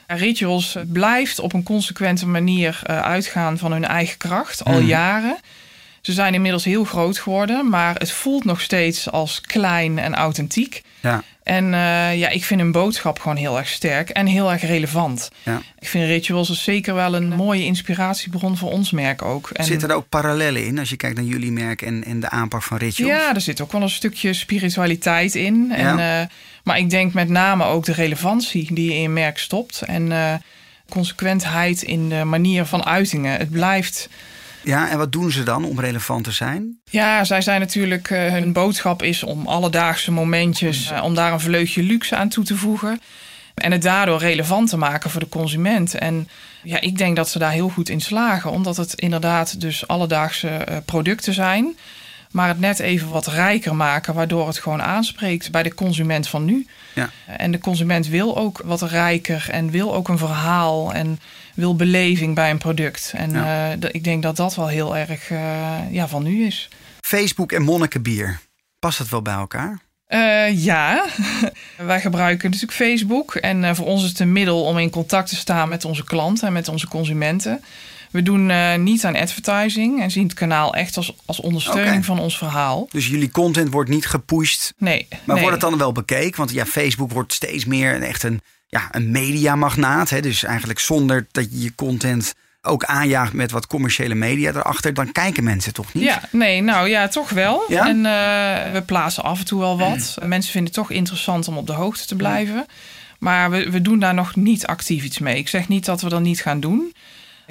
Rituals 0.08 0.78
blijft 0.88 1.40
op 1.40 1.54
een 1.54 1.64
consequente 1.64 2.28
manier 2.28 2.82
uh, 2.90 3.02
uitgaan 3.02 3.58
van 3.58 3.72
hun 3.72 3.86
eigen 3.86 4.18
kracht, 4.18 4.64
al 4.64 4.74
Hmm. 4.74 4.86
jaren. 4.86 5.38
Ze 6.02 6.12
zijn 6.12 6.34
inmiddels 6.34 6.64
heel 6.64 6.84
groot 6.84 7.20
geworden, 7.20 7.70
maar 7.70 7.96
het 7.96 8.12
voelt 8.12 8.44
nog 8.44 8.62
steeds 8.62 9.12
als 9.12 9.42
klein 9.42 10.00
en 10.00 10.16
authentiek. 10.16 10.82
Ja. 11.00 11.24
En 11.44 11.66
uh, 11.66 12.18
ja, 12.18 12.30
ik 12.30 12.44
vind 12.44 12.62
hun 12.62 12.72
boodschap 12.72 13.20
gewoon 13.20 13.38
heel 13.38 13.58
erg 13.58 13.68
sterk 13.68 14.10
en 14.10 14.26
heel 14.26 14.52
erg 14.52 14.62
relevant. 14.62 15.32
Ja. 15.44 15.62
Ik 15.80 15.88
vind 15.88 16.06
Rituals 16.06 16.64
zeker 16.64 16.94
wel 16.94 17.16
een 17.16 17.30
mooie 17.30 17.64
inspiratiebron 17.66 18.58
voor 18.58 18.72
ons 18.72 18.92
merk 18.92 19.22
ook. 19.22 19.50
En 19.50 19.64
Zitten 19.66 19.90
er 19.90 19.96
ook 19.96 20.10
parallellen 20.10 20.66
in 20.66 20.80
als 20.80 20.90
je 20.90 20.96
kijkt 20.98 21.16
naar 21.16 21.26
jullie 21.26 21.52
merk 21.52 21.82
en, 21.82 22.04
en 22.04 22.20
de 22.20 22.30
aanpak 22.30 22.64
van 22.64 22.78
Rituals? 22.78 23.12
Ja, 23.12 23.34
er 23.36 23.42
zit 23.42 23.62
ook 23.62 23.72
wel 23.72 23.82
een 23.82 23.90
stukje 23.90 24.34
spiritualiteit 24.34 25.36
in. 25.36 25.72
En, 25.72 25.98
Ja. 25.98 26.22
uh, 26.22 26.28
maar 26.64 26.78
ik 26.78 26.90
denk 26.90 27.14
met 27.14 27.30
name 27.30 27.64
ook 27.64 27.86
de 27.86 27.94
relevantie 27.94 28.74
die 28.74 28.86
je 28.90 28.96
in 28.96 29.02
je 29.02 29.10
merk 29.10 29.38
stopt. 29.38 29.82
En 29.82 30.06
uh, 30.12 30.34
consequentheid 30.90 31.82
in 31.82 32.10
de 32.10 32.24
manier 32.24 32.66
van 32.66 32.86
uitingen. 32.86 33.38
Het 33.38 33.50
blijft. 33.52 34.10
Ja, 34.64 34.90
en 34.90 34.98
wat 34.98 35.12
doen 35.12 35.32
ze 35.32 35.44
dan 35.44 35.66
om 35.66 35.80
relevant 35.80 36.24
te 36.24 36.32
zijn? 36.32 36.80
Ja, 36.90 37.24
zij 37.24 37.42
zijn 37.42 37.60
natuurlijk, 37.60 38.10
uh, 38.10 38.26
hun 38.28 38.54
boodschap 38.54 39.04
is 39.04 39.24
om 39.24 39.48
alledaagse 39.48 40.12
momentjes, 40.12 40.92
uh, 40.92 41.04
om 41.04 41.16
daar 41.16 41.34
een 41.34 41.40
vleugje 41.40 41.84
luxe 41.84 42.16
aan 42.16 42.30
toe 42.30 42.44
te 42.44 42.58
voegen. 42.58 43.02
En 43.54 43.72
het 43.72 43.82
daardoor 43.82 44.20
relevant 44.20 44.70
te 44.70 44.78
maken 44.78 45.10
voor 45.10 45.20
de 45.20 45.30
consument. 45.30 45.94
En 45.96 46.28
ja, 46.64 46.82
ik 46.82 46.98
denk 46.98 47.16
dat 47.16 47.30
ze 47.30 47.40
daar 47.40 47.52
heel 47.52 47.70
goed 47.70 47.90
in 47.90 48.02
slagen, 48.02 48.52
omdat 48.52 48.78
het 48.78 48.94
inderdaad 48.94 49.62
dus 49.62 49.88
alledaagse 49.88 50.68
uh, 50.70 50.78
producten 50.86 51.34
zijn. 51.34 51.78
Maar 52.34 52.48
het 52.48 52.60
net 52.60 52.80
even 52.80 53.10
wat 53.10 53.28
rijker 53.28 53.76
maken, 53.76 54.14
waardoor 54.14 54.48
het 54.48 54.58
gewoon 54.58 54.82
aanspreekt 54.82 55.52
bij 55.52 55.64
de 55.64 55.74
consument 55.74 56.28
van 56.28 56.46
nu. 56.46 56.68
Ja. 56.94 57.10
En 57.28 57.52
de 57.52 57.60
consument 57.60 58.08
wil 58.08 58.38
ook 58.38 58.62
wat 58.66 58.82
rijker 58.82 59.48
en 59.52 59.70
wil 59.72 59.94
ook 59.96 60.08
een 60.08 60.18
verhaal 60.18 60.94
en 60.94 61.20
wil 61.54 61.76
beleving 61.76 62.36
bij 62.36 62.50
een 62.50 62.58
product. 62.58 63.14
En 63.16 63.32
Ja. 63.32 63.76
uh, 63.76 63.90
ik 63.92 64.04
denk 64.04 64.24
dat 64.24 64.36
dat 64.36 64.56
wel 64.56 64.68
heel 64.68 64.98
erg 64.98 65.30
uh, 65.30 65.40
ja, 65.92 66.08
van 66.08 66.24
nu 66.24 66.46
is. 66.46 66.70
Facebook 67.02 67.52
en 67.52 67.62
Monnikenbier, 67.62 68.40
past 68.80 68.98
dat 68.98 69.10
wel 69.10 69.22
bij 69.22 69.34
elkaar? 69.34 69.80
Uh, 70.08 70.64
ja, 70.64 71.06
wij 71.78 72.02
gebruiken 72.02 72.50
natuurlijk 72.50 72.78
Facebook. 72.78 73.36
En 73.36 73.76
voor 73.76 73.86
ons 73.86 74.04
is 74.04 74.10
het 74.10 74.20
een 74.20 74.32
middel 74.32 74.64
om 74.64 74.78
in 74.78 74.90
contact 74.90 75.30
te 75.30 75.36
staan 75.36 75.70
met 75.70 75.86
onze 75.86 76.04
klanten 76.04 76.48
en 76.48 76.54
met 76.54 76.68
onze 76.68 76.88
consumenten. 76.88 77.64
We 78.14 78.24
doen 78.24 78.50
uh, 78.50 78.76
niet 78.76 79.06
aan 79.06 79.16
advertising 79.16 80.02
en 80.02 80.12
zien 80.12 80.24
het 80.24 80.34
kanaal 80.34 80.74
echt 80.74 80.98
als, 80.98 81.16
als 81.26 81.40
ondersteuning 81.40 82.06
van 82.06 82.20
ons 82.20 82.38
verhaal. 82.38 82.88
Dus 82.92 83.08
jullie 83.08 83.32
content 83.32 83.72
wordt 83.72 83.90
niet 83.90 84.06
gepusht. 84.06 84.74
Nee. 84.78 85.08
Maar 85.10 85.20
nee. 85.26 85.44
wordt 85.44 85.62
het 85.62 85.70
dan 85.70 85.80
wel 85.80 85.92
bekeken? 85.92 86.38
Want 86.38 86.52
ja, 86.52 86.66
Facebook 86.66 87.12
wordt 87.12 87.34
steeds 87.34 87.66
meer 87.66 87.96
een, 87.96 88.04
echt 88.04 88.24
een, 88.24 88.42
ja, 88.68 88.88
een 88.92 89.12
mediamagnaat. 89.12 90.10
Hè? 90.10 90.20
Dus 90.20 90.44
eigenlijk 90.44 90.80
zonder 90.80 91.28
dat 91.32 91.48
je 91.52 91.60
je 91.62 91.76
content 91.76 92.34
ook 92.62 92.84
aanjaagt 92.84 93.34
met 93.34 93.52
wat 93.52 93.68
commerciële 93.68 94.16
media 94.16 94.50
erachter, 94.50 94.94
dan 94.94 95.12
kijken 95.12 95.44
mensen 95.44 95.74
toch 95.74 95.94
niet? 95.94 96.04
Ja, 96.04 96.22
nee, 96.32 96.62
nou 96.62 96.90
ja, 96.90 97.08
toch 97.08 97.30
wel. 97.30 97.64
Ja? 97.68 97.88
En 97.88 97.98
uh, 97.98 98.74
we 98.74 98.82
plaatsen 98.86 99.24
af 99.24 99.40
en 99.40 99.46
toe 99.46 99.60
wel 99.60 99.78
wat. 99.78 100.18
Mensen 100.26 100.52
vinden 100.52 100.72
het 100.72 100.80
toch 100.80 100.92
interessant 100.92 101.48
om 101.48 101.58
op 101.58 101.68
de 101.68 101.74
hoogte 101.74 102.06
te 102.06 102.16
blijven. 102.16 102.66
Maar 103.20 103.52
we, 103.52 103.70
we 103.70 103.82
doen 103.82 104.00
daar 104.00 104.14
nog 104.14 104.36
niet 104.36 104.66
actief 104.66 105.04
iets 105.04 105.20
mee. 105.20 105.38
Ik 105.38 105.48
zeg 105.48 105.68
niet 105.68 105.86
dat 105.86 106.02
we 106.02 106.10
dat 106.10 106.22
niet 106.22 106.42
gaan 106.42 106.60
doen. 106.60 106.94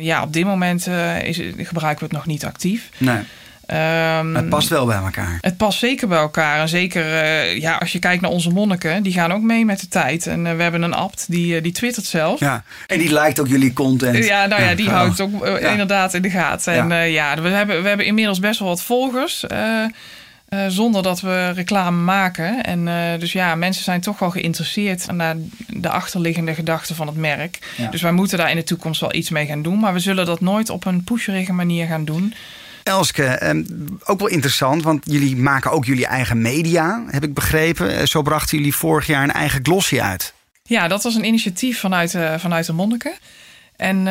Ja, 0.03 0.23
op 0.23 0.33
dit 0.33 0.45
moment 0.45 0.87
uh, 0.87 1.23
is, 1.23 1.41
gebruiken 1.57 1.99
we 1.99 2.05
het 2.05 2.12
nog 2.12 2.27
niet 2.27 2.45
actief. 2.45 2.88
Nee. 2.99 3.21
Um, 4.19 4.35
het 4.35 4.49
past 4.49 4.69
wel 4.69 4.87
bij 4.87 4.97
elkaar. 4.97 5.38
Het 5.41 5.57
past 5.57 5.79
zeker 5.79 6.09
bij 6.09 6.19
elkaar. 6.19 6.61
En 6.61 6.69
zeker 6.69 7.05
uh, 7.05 7.59
ja, 7.59 7.77
als 7.77 7.93
je 7.93 7.99
kijkt 7.99 8.23
naar 8.23 8.31
onze 8.31 8.51
monniken, 8.51 9.03
die 9.03 9.12
gaan 9.12 9.33
ook 9.33 9.43
mee 9.43 9.65
met 9.65 9.81
de 9.81 9.88
tijd. 9.88 10.27
En 10.27 10.47
uh, 10.47 10.57
we 10.57 10.62
hebben 10.62 10.83
een 10.83 10.95
abt, 10.95 11.25
die, 11.29 11.61
die 11.61 11.73
twittert 11.73 12.07
zelf. 12.07 12.41
Ja, 12.41 12.65
en 12.87 12.99
die 12.99 13.12
lijkt 13.12 13.41
ook 13.41 13.49
jullie 13.49 13.73
content. 13.73 14.25
Ja, 14.25 14.47
nou 14.47 14.62
ja, 14.62 14.69
ja 14.69 14.75
die 14.75 14.87
oh. 14.87 14.93
houdt 14.93 15.21
ook 15.21 15.47
ja. 15.47 15.59
inderdaad 15.59 16.15
in 16.15 16.23
de 16.23 16.31
gaten. 16.31 16.75
En 16.75 16.88
ja, 16.88 17.03
ja 17.03 17.43
we, 17.43 17.49
hebben, 17.49 17.83
we 17.83 17.88
hebben 17.88 18.07
inmiddels 18.07 18.38
best 18.38 18.59
wel 18.59 18.69
wat 18.69 18.83
volgers. 18.83 19.45
Uh, 20.55 20.65
zonder 20.69 21.03
dat 21.03 21.21
we 21.21 21.51
reclame 21.51 22.03
maken. 22.03 22.62
En 22.62 22.87
uh, 22.87 23.21
dus 23.21 23.33
ja, 23.33 23.55
mensen 23.55 23.85
zijn 23.85 24.01
toch 24.01 24.19
wel 24.19 24.31
geïnteresseerd 24.31 25.12
naar 25.12 25.37
de 25.67 25.88
achterliggende 25.88 26.55
gedachten 26.55 26.95
van 26.95 27.07
het 27.07 27.17
merk. 27.17 27.59
Ja. 27.77 27.91
Dus 27.91 28.03
wij 28.03 28.12
moeten 28.12 28.38
daar 28.38 28.51
in 28.51 28.57
de 28.57 28.62
toekomst 28.62 29.01
wel 29.01 29.15
iets 29.15 29.31
mee 29.31 29.47
gaan 29.47 29.62
doen. 29.62 29.79
Maar 29.79 29.93
we 29.93 29.99
zullen 29.99 30.27
dat 30.27 30.41
nooit 30.41 30.71
op 30.71 30.85
een 30.85 31.05
pusherige 31.05 31.53
manier 31.53 31.87
gaan 31.87 32.05
doen. 32.05 32.35
Elske, 32.83 33.25
eh, 33.25 33.59
ook 34.05 34.19
wel 34.19 34.29
interessant, 34.29 34.83
want 34.83 35.05
jullie 35.05 35.37
maken 35.37 35.71
ook 35.71 35.85
jullie 35.85 36.07
eigen 36.07 36.43
media, 36.43 37.05
heb 37.07 37.25
ik 37.25 37.35
begrepen. 37.35 37.99
Eh, 37.99 38.07
Zo 38.07 38.23
brachten 38.23 38.59
jullie 38.59 38.75
vorig 38.75 39.07
jaar 39.07 39.23
een 39.23 39.33
eigen 39.33 39.61
glossy 39.62 40.01
uit. 40.01 40.35
Ja, 40.62 40.88
dat 40.88 41.03
was 41.03 41.15
een 41.15 41.25
initiatief 41.25 41.81
vanuit, 41.81 42.17
vanuit 42.37 42.67
de 42.67 42.73
monniken. 42.73 43.12
En 43.77 43.97
uh, 43.97 44.05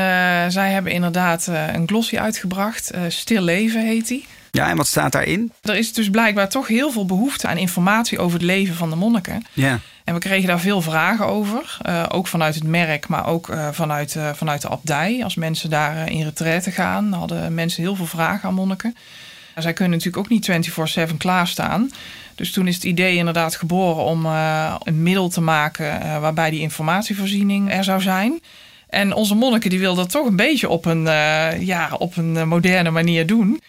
zij 0.47 0.71
hebben 0.71 0.91
inderdaad 0.91 1.47
een 1.47 1.87
glossy 1.87 2.17
uitgebracht. 2.17 2.91
Stil 3.07 3.41
leven 3.41 3.85
heet 3.85 4.07
die. 4.07 4.25
Ja, 4.51 4.69
en 4.69 4.77
wat 4.77 4.87
staat 4.87 5.11
daarin? 5.11 5.51
Er 5.61 5.75
is 5.75 5.93
dus 5.93 6.09
blijkbaar 6.09 6.49
toch 6.49 6.67
heel 6.67 6.91
veel 6.91 7.05
behoefte 7.05 7.47
aan 7.47 7.57
informatie 7.57 8.19
over 8.19 8.37
het 8.37 8.47
leven 8.47 8.75
van 8.75 8.89
de 8.89 8.95
monniken. 8.95 9.45
Ja. 9.53 9.79
En 10.03 10.13
we 10.13 10.19
kregen 10.19 10.47
daar 10.47 10.59
veel 10.59 10.81
vragen 10.81 11.25
over. 11.25 11.77
Uh, 11.85 12.05
ook 12.09 12.27
vanuit 12.27 12.55
het 12.55 12.63
merk, 12.63 13.07
maar 13.07 13.27
ook 13.27 13.47
uh, 13.47 13.67
vanuit, 13.71 14.15
uh, 14.15 14.29
vanuit 14.33 14.61
de 14.61 14.69
abdij. 14.69 15.23
Als 15.23 15.35
mensen 15.35 15.69
daar 15.69 16.11
in 16.11 16.23
retraite 16.23 16.71
gaan, 16.71 17.13
hadden 17.13 17.53
mensen 17.53 17.83
heel 17.83 17.95
veel 17.95 18.05
vragen 18.05 18.49
aan 18.49 18.55
monniken. 18.55 18.95
En 19.55 19.61
zij 19.61 19.73
kunnen 19.73 19.97
natuurlijk 19.97 20.23
ook 20.23 20.29
niet 20.29 20.69
24-7 21.11 21.17
klaarstaan. 21.17 21.91
Dus 22.35 22.51
toen 22.51 22.67
is 22.67 22.75
het 22.75 22.83
idee 22.83 23.15
inderdaad 23.15 23.55
geboren 23.55 24.03
om 24.03 24.25
een 24.83 25.03
middel 25.03 25.29
te 25.29 25.41
maken 25.41 26.21
waarbij 26.21 26.49
die 26.49 26.59
informatievoorziening 26.59 27.71
er 27.71 27.83
zou 27.83 28.01
zijn. 28.01 28.41
En 28.89 29.13
onze 29.13 29.35
monniken 29.35 29.69
die 29.69 29.79
wilden 29.79 30.03
dat 30.03 30.11
toch 30.11 30.27
een 30.27 30.35
beetje 30.35 30.69
op 30.69 30.85
een, 30.85 31.03
ja, 31.65 31.89
op 31.97 32.17
een 32.17 32.47
moderne 32.47 32.91
manier 32.91 33.25
doen. 33.25 33.61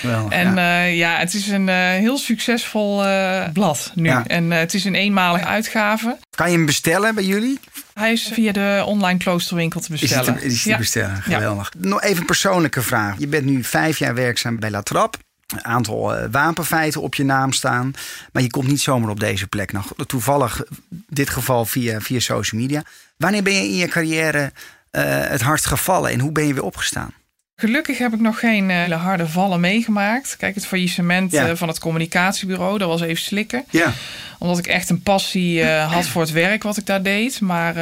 Wel, 0.00 0.30
en 0.30 0.54
ja. 0.54 0.84
Uh, 0.84 0.96
ja, 0.96 1.16
het 1.18 1.34
is 1.34 1.48
een 1.48 1.68
uh, 1.68 1.74
heel 1.74 2.18
succesvol 2.18 3.04
uh, 3.06 3.44
blad 3.52 3.92
nu. 3.94 4.08
Ja. 4.08 4.26
En 4.26 4.50
het 4.50 4.74
is 4.74 4.84
een 4.84 4.94
eenmalige 4.94 5.44
uitgave. 5.44 6.18
Kan 6.36 6.50
je 6.50 6.56
hem 6.56 6.66
bestellen 6.66 7.14
bij 7.14 7.24
jullie? 7.24 7.60
Hij 7.94 8.12
is 8.12 8.30
via 8.32 8.52
de 8.52 8.82
online 8.86 9.18
kloosterwinkel 9.18 9.80
te 9.80 9.90
bestellen. 9.90 10.22
Is 10.22 10.28
het 10.28 10.38
te, 10.38 10.46
is 10.46 10.62
te 10.62 10.68
ja. 10.68 10.76
bestellen? 10.76 11.22
Geweldig. 11.22 11.72
Ja. 11.80 11.88
Nog 11.88 12.02
even 12.02 12.20
een 12.20 12.26
persoonlijke 12.26 12.82
vraag. 12.82 13.14
Je 13.18 13.26
bent 13.26 13.44
nu 13.44 13.64
vijf 13.64 13.98
jaar 13.98 14.14
werkzaam 14.14 14.58
bij 14.58 14.70
La 14.70 14.82
Trappe. 14.82 15.18
Een 15.46 15.64
aantal 15.64 16.28
wapenfeiten 16.30 17.00
op 17.00 17.14
je 17.14 17.24
naam 17.24 17.52
staan. 17.52 17.92
Maar 18.32 18.42
je 18.42 18.50
komt 18.50 18.68
niet 18.68 18.80
zomaar 18.80 19.10
op 19.10 19.20
deze 19.20 19.46
plek. 19.46 19.72
Nou, 19.72 19.84
toevallig, 20.06 20.62
dit 21.08 21.30
geval 21.30 21.64
via, 21.64 22.00
via 22.00 22.20
social 22.20 22.60
media. 22.60 22.82
Wanneer 23.16 23.42
ben 23.42 23.52
je 23.52 23.62
in 23.62 23.76
je 23.76 23.88
carrière 23.88 24.52
uh, 24.92 25.02
het 25.04 25.40
hardst 25.40 25.66
gevallen 25.66 26.10
en 26.10 26.20
hoe 26.20 26.32
ben 26.32 26.46
je 26.46 26.54
weer 26.54 26.62
opgestaan? 26.62 27.12
Gelukkig 27.62 27.98
heb 27.98 28.12
ik 28.12 28.20
nog 28.20 28.38
geen 28.38 28.70
uh, 28.70 28.76
hele 28.76 28.94
harde 28.94 29.26
vallen 29.26 29.60
meegemaakt. 29.60 30.36
Kijk, 30.36 30.54
het 30.54 30.66
faillissement 30.66 31.32
ja. 31.32 31.48
uh, 31.48 31.54
van 31.54 31.68
het 31.68 31.78
communicatiebureau, 31.78 32.78
dat 32.78 32.88
was 32.88 33.00
even 33.00 33.22
slikken. 33.22 33.64
Ja. 33.70 33.92
Omdat 34.38 34.58
ik 34.58 34.66
echt 34.66 34.90
een 34.90 35.02
passie 35.02 35.60
uh, 35.60 35.92
had 35.94 36.06
voor 36.06 36.22
het 36.22 36.30
werk 36.30 36.62
wat 36.62 36.76
ik 36.76 36.86
daar 36.86 37.02
deed. 37.02 37.40
Maar 37.40 37.74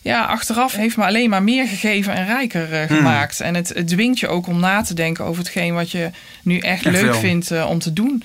ja, 0.00 0.24
achteraf 0.24 0.76
heeft 0.76 0.96
me 0.96 1.04
alleen 1.04 1.30
maar 1.30 1.42
meer 1.42 1.66
gegeven 1.66 2.14
en 2.14 2.26
rijker 2.26 2.86
gemaakt. 2.88 3.40
Mm. 3.40 3.46
En 3.46 3.54
het, 3.54 3.68
het, 3.68 3.88
dwingt 3.88 4.18
je 4.18 4.28
ook 4.28 4.46
om 4.46 4.60
na 4.60 4.82
te 4.82 4.94
denken 4.94 5.24
over 5.24 5.42
hetgeen 5.42 5.74
wat 5.74 5.90
je 5.90 6.10
nu 6.42 6.58
echt, 6.58 6.84
echt 6.84 6.94
leuk 6.94 7.10
wel. 7.10 7.20
vindt 7.20 7.64
om 7.64 7.78
te 7.78 7.92
doen. 7.92 8.22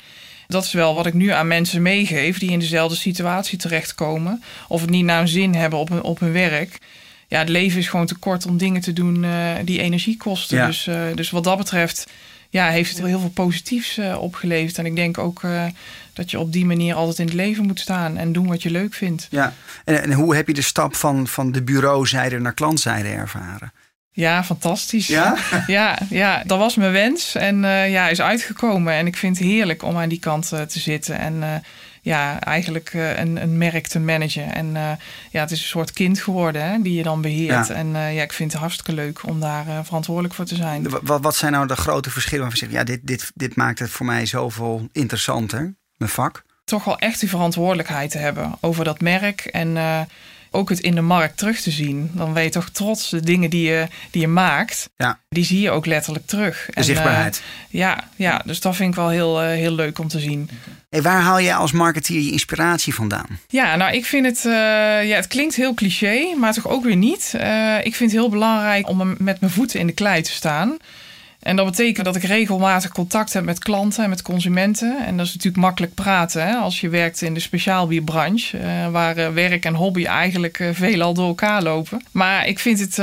Dat 0.47 0.63
is 0.63 0.71
wel 0.71 0.95
wat 0.95 1.05
ik 1.05 1.13
nu 1.13 1.29
aan 1.29 1.47
mensen 1.47 1.81
meegeef 1.81 2.39
die 2.39 2.51
in 2.51 2.59
dezelfde 2.59 2.95
situatie 2.95 3.57
terechtkomen. 3.57 4.43
Of 4.67 4.81
het 4.81 4.89
niet 4.89 5.05
naar 5.05 5.17
hun 5.17 5.27
zin 5.27 5.55
hebben 5.55 5.79
op 5.79 5.89
hun, 5.89 6.01
op 6.01 6.19
hun 6.19 6.31
werk 6.31 6.77
ja, 7.29 7.39
het 7.39 7.49
leven 7.49 7.79
is 7.79 7.87
gewoon 7.87 8.05
te 8.05 8.15
kort 8.15 8.45
om 8.45 8.57
dingen 8.57 8.81
te 8.81 8.93
doen 8.93 9.23
uh, 9.23 9.55
die 9.63 9.81
energie 9.81 10.17
kosten. 10.17 10.57
Ja. 10.57 10.65
Dus, 10.65 10.87
uh, 10.87 11.01
dus 11.15 11.29
wat 11.29 11.43
dat 11.43 11.57
betreft 11.57 12.07
ja, 12.49 12.69
heeft 12.69 12.97
het 12.97 13.05
heel 13.05 13.19
veel 13.19 13.29
positiefs 13.29 13.97
uh, 13.97 14.21
opgeleverd. 14.21 14.77
En 14.77 14.85
ik 14.85 14.95
denk 14.95 15.17
ook 15.17 15.41
dat 16.13 16.31
je 16.31 16.39
op 16.39 16.53
die 16.53 16.65
manier 16.65 16.95
altijd 16.95 17.19
in 17.19 17.25
het 17.25 17.33
leven 17.33 17.65
moet 17.65 17.79
staan 17.79 18.17
en 18.17 18.31
doen 18.31 18.47
wat 18.47 18.63
je 18.63 18.71
leuk 18.71 18.93
vindt. 18.93 19.27
Ja, 19.29 19.53
en, 19.85 20.03
en 20.03 20.13
hoe 20.13 20.35
heb 20.35 20.47
je 20.47 20.53
de 20.53 20.61
stap 20.61 20.95
van, 20.95 21.27
van 21.27 21.51
de 21.51 21.63
bureauzijde 21.63 22.39
naar 22.39 22.53
klantzijde 22.53 23.09
ervaren? 23.09 23.73
Ja, 24.11 24.43
fantastisch. 24.43 25.07
Ja? 25.07 25.37
ja, 25.67 25.97
ja, 26.09 26.43
dat 26.45 26.57
was 26.57 26.75
mijn 26.75 26.91
wens 26.91 27.35
en 27.35 27.59
ja, 27.65 28.09
is 28.09 28.21
uitgekomen. 28.21 28.93
En 28.93 29.07
ik 29.07 29.17
vind 29.17 29.37
het 29.37 29.47
heerlijk 29.47 29.83
om 29.83 29.97
aan 29.97 30.09
die 30.09 30.19
kant 30.19 30.47
te 30.47 30.79
zitten. 30.79 31.19
En 31.19 31.63
ja, 32.01 32.39
eigenlijk 32.39 32.93
uh, 32.93 33.17
een, 33.17 33.41
een 33.41 33.57
merk 33.57 33.87
te 33.87 33.99
managen. 33.99 34.53
En 34.53 34.65
uh, 34.65 34.91
ja, 35.31 35.39
het 35.41 35.51
is 35.51 35.59
een 35.59 35.67
soort 35.67 35.91
kind 35.91 36.19
geworden 36.19 36.63
hè, 36.63 36.81
die 36.81 36.93
je 36.93 37.03
dan 37.03 37.21
beheert. 37.21 37.67
Ja. 37.67 37.73
En 37.73 37.87
uh, 37.87 38.15
ja, 38.15 38.23
ik 38.23 38.33
vind 38.33 38.51
het 38.51 38.61
hartstikke 38.61 38.93
leuk 38.93 39.27
om 39.27 39.39
daar 39.39 39.85
verantwoordelijk 39.85 40.33
voor 40.33 40.45
te 40.45 40.55
zijn. 40.55 40.89
Wat, 40.89 41.21
wat 41.21 41.35
zijn 41.35 41.51
nou 41.51 41.67
de 41.67 41.75
grote 41.75 42.09
verschillen 42.09 42.43
waarvan 42.45 42.67
je 42.67 42.75
zegt, 42.75 42.87
ja, 42.87 42.95
dit, 42.95 43.07
dit, 43.07 43.31
dit 43.35 43.55
maakt 43.55 43.79
het 43.79 43.89
voor 43.89 44.05
mij 44.05 44.25
zoveel 44.25 44.87
interessanter, 44.91 45.75
mijn 45.97 46.11
vak? 46.11 46.43
Toch 46.63 46.83
wel 46.83 46.99
echt 46.99 47.19
die 47.19 47.29
verantwoordelijkheid 47.29 48.11
te 48.11 48.17
hebben 48.17 48.57
over 48.59 48.83
dat 48.83 49.01
merk. 49.01 49.45
En 49.45 49.77
ook 50.51 50.69
het 50.69 50.79
in 50.79 50.95
de 50.95 51.01
markt 51.01 51.37
terug 51.37 51.61
te 51.61 51.71
zien. 51.71 52.11
Dan 52.13 52.33
ben 52.33 52.43
je 52.43 52.49
toch 52.49 52.69
trots 52.69 53.09
de 53.09 53.21
dingen 53.21 53.49
die 53.49 53.67
je, 53.67 53.87
die 54.11 54.21
je 54.21 54.27
maakt. 54.27 54.89
Ja. 54.97 55.19
Die 55.29 55.43
zie 55.43 55.61
je 55.61 55.71
ook 55.71 55.85
letterlijk 55.85 56.27
terug. 56.27 56.65
De 56.65 56.73
en, 56.73 56.83
zichtbaarheid. 56.83 57.41
ja, 57.69 58.03
ja, 58.15 58.41
dus 58.45 58.59
dat 58.59 58.75
vind 58.75 58.89
ik 58.89 58.95
wel 58.95 59.09
heel, 59.09 59.39
heel 59.39 59.71
leuk 59.71 59.99
om 59.99 60.07
te 60.07 60.19
zien. 60.19 60.49
Hey, 60.89 61.01
waar 61.01 61.21
haal 61.21 61.41
jij 61.41 61.55
als 61.55 61.71
marketeer 61.71 62.21
je 62.21 62.31
inspiratie 62.31 62.93
vandaan? 62.93 63.39
Ja, 63.47 63.75
nou, 63.75 63.93
ik 63.93 64.05
vind 64.05 64.25
het, 64.25 64.43
uh, 64.45 64.53
ja, 65.09 65.15
het 65.15 65.27
klinkt 65.27 65.55
heel 65.55 65.73
cliché, 65.73 66.35
maar 66.37 66.53
toch 66.53 66.67
ook 66.67 66.83
weer 66.83 66.95
niet. 66.95 67.33
Ik 67.83 67.95
vind 67.95 68.11
het 68.11 68.19
heel 68.19 68.29
belangrijk 68.29 68.89
om 68.89 69.15
met 69.17 69.39
mijn 69.39 69.51
voeten 69.51 69.79
in 69.79 69.87
de 69.87 69.93
klei 69.93 70.21
te 70.21 70.31
staan. 70.31 70.77
En 71.39 71.55
dat 71.55 71.65
betekent 71.65 72.05
dat 72.05 72.15
ik 72.15 72.23
regelmatig 72.23 72.91
contact 72.91 73.33
heb 73.33 73.43
met 73.43 73.59
klanten 73.59 74.03
en 74.03 74.09
met 74.09 74.21
consumenten. 74.21 75.05
En 75.05 75.17
dat 75.17 75.25
is 75.25 75.33
natuurlijk 75.33 75.63
makkelijk 75.63 75.93
praten 75.93 76.47
hè, 76.47 76.55
als 76.55 76.81
je 76.81 76.89
werkt 76.89 77.21
in 77.21 77.33
de 77.33 77.39
speciaalbierbranche, 77.39 78.57
uh, 78.57 78.87
waar 78.87 79.33
werk 79.33 79.65
en 79.65 79.73
hobby 79.73 80.05
eigenlijk 80.05 80.69
veelal 80.71 81.13
door 81.13 81.27
elkaar 81.27 81.63
lopen. 81.63 82.01
Maar 82.11 82.47
ik 82.47 82.59
vind 82.59 82.79
het 82.79 82.95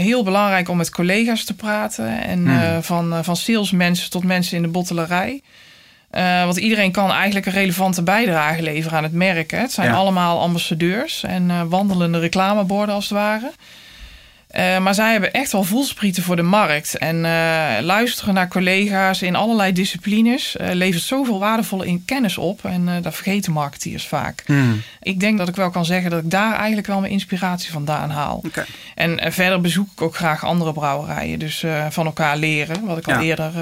heel 0.00 0.24
belangrijk 0.24 0.68
om 0.68 0.76
met 0.76 0.90
collega's 0.90 1.44
te 1.44 1.54
praten. 1.54 2.22
En 2.22 2.46
hmm. 2.46 2.82
van, 2.82 3.24
van 3.24 3.36
salesmensen 3.36 4.10
tot 4.10 4.24
mensen 4.24 4.56
in 4.56 4.62
de 4.62 4.68
bottelerij. 4.68 5.42
Uh, 6.16 6.44
want 6.44 6.56
iedereen 6.56 6.92
kan 6.92 7.10
eigenlijk 7.10 7.46
een 7.46 7.52
relevante 7.52 8.02
bijdrage 8.02 8.62
leveren 8.62 8.98
aan 8.98 9.02
het 9.02 9.12
merk. 9.12 9.50
Hè. 9.50 9.58
Het 9.58 9.72
zijn 9.72 9.92
allemaal 9.92 10.40
ambassadeurs 10.40 11.22
en 11.22 11.48
uh, 11.48 11.62
wandelende 11.68 12.18
reclameborden 12.18 12.94
als 12.94 13.08
het 13.08 13.18
ware. 13.18 13.52
Uh, 14.58 14.78
maar 14.78 14.94
zij 14.94 15.12
hebben 15.12 15.32
echt 15.32 15.52
wel 15.52 15.64
voelsprieten 15.64 16.22
voor 16.22 16.36
de 16.36 16.42
markt. 16.42 16.98
En 16.98 17.16
uh, 17.16 17.70
luisteren 17.80 18.34
naar 18.34 18.48
collega's 18.48 19.22
in 19.22 19.36
allerlei 19.36 19.72
disciplines 19.72 20.56
uh, 20.60 20.66
levert 20.72 21.02
zoveel 21.02 21.38
waardevolle 21.38 21.86
in 21.86 22.04
kennis 22.04 22.38
op. 22.38 22.64
En 22.64 23.02
dat 23.02 23.14
vergeten 23.14 23.52
marketeers 23.52 24.06
vaak. 24.06 24.42
Hmm. 24.46 24.82
Ik 25.02 25.20
denk 25.20 25.38
dat 25.38 25.48
ik 25.48 25.56
wel 25.56 25.70
kan 25.70 25.84
zeggen 25.84 26.10
dat 26.10 26.22
ik 26.22 26.30
daar 26.30 26.54
eigenlijk 26.56 26.86
wel 26.86 27.00
mijn 27.00 27.12
inspiratie 27.12 27.72
vandaan 27.72 28.10
haal. 28.10 28.40
Okay. 28.46 28.64
En 28.94 29.32
verder 29.32 29.60
bezoek 29.60 29.88
ik 29.92 30.02
ook 30.02 30.16
graag 30.16 30.44
andere 30.44 30.72
brouwerijen. 30.72 31.38
Dus 31.38 31.64
van 31.90 32.06
elkaar 32.06 32.36
leren. 32.36 32.84
Wat 32.84 32.98
ik 32.98 33.08
al 33.08 33.20
eerder 33.20 33.52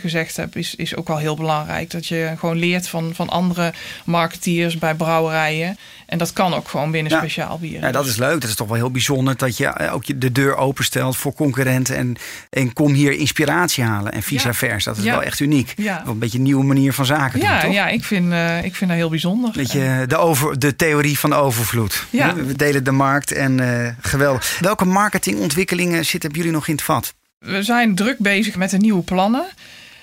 gezegd 0.00 0.36
heb, 0.36 0.56
is, 0.56 0.74
is 0.74 0.96
ook 0.96 1.08
wel 1.08 1.16
heel 1.16 1.36
belangrijk. 1.36 1.90
Dat 1.90 2.06
je 2.06 2.34
gewoon 2.38 2.58
leert 2.58 2.88
van, 2.88 3.10
van 3.14 3.28
andere 3.28 3.72
marketeers 4.04 4.78
bij 4.78 4.94
brouwerijen. 4.94 5.78
En 6.06 6.18
dat 6.18 6.32
kan 6.32 6.54
ook 6.54 6.68
gewoon 6.68 6.90
binnen 6.90 7.12
speciaal 7.12 7.58
bier. 7.58 7.80
Ja, 7.80 7.90
dat 7.90 8.06
is 8.06 8.16
leuk. 8.16 8.40
Dat 8.40 8.50
is 8.50 8.56
toch 8.56 8.68
wel 8.68 8.76
heel 8.76 8.90
bijzonder 8.90 9.36
dat 9.36 9.56
je 9.56 9.90
ook 9.90 10.20
de 10.20 10.31
deur 10.32 10.56
openstelt 10.56 11.16
voor 11.16 11.34
concurrenten. 11.34 11.96
En, 11.96 12.16
en 12.50 12.72
kom 12.72 12.92
hier 12.92 13.12
inspiratie 13.12 13.84
halen 13.84 14.12
en 14.12 14.22
vice 14.22 14.54
versa. 14.54 14.90
Dat 14.90 14.98
is 14.98 15.10
wel 15.10 15.22
echt 15.22 15.40
uniek. 15.40 15.72
Ja. 15.76 16.02
Een 16.06 16.18
beetje 16.18 16.38
een 16.38 16.44
nieuwe 16.44 16.64
manier 16.64 16.92
van 16.92 17.06
zaken 17.06 17.40
ja, 17.40 17.52
doen, 17.52 17.60
toch? 17.60 17.72
Ja, 17.72 17.88
ik 17.88 18.04
vind, 18.04 18.32
uh, 18.32 18.64
ik 18.64 18.74
vind 18.74 18.90
dat 18.90 18.98
heel 18.98 19.08
bijzonder. 19.08 19.50
Beetje 19.54 20.04
de, 20.06 20.16
over, 20.16 20.58
de 20.58 20.76
theorie 20.76 21.18
van 21.18 21.30
de 21.30 21.36
overvloed. 21.36 22.06
Ja. 22.10 22.34
We 22.34 22.56
delen 22.56 22.84
de 22.84 22.90
markt 22.90 23.32
en 23.32 23.58
uh, 23.58 23.88
geweldig. 24.00 24.58
Welke 24.60 24.84
marketingontwikkelingen 24.84 26.04
zitten 26.04 26.30
jullie 26.30 26.50
nog 26.50 26.68
in 26.68 26.74
het 26.74 26.82
vat? 26.82 27.14
We 27.38 27.62
zijn 27.62 27.94
druk 27.94 28.18
bezig 28.18 28.56
met 28.56 28.70
de 28.70 28.76
nieuwe 28.76 29.02
plannen. 29.02 29.44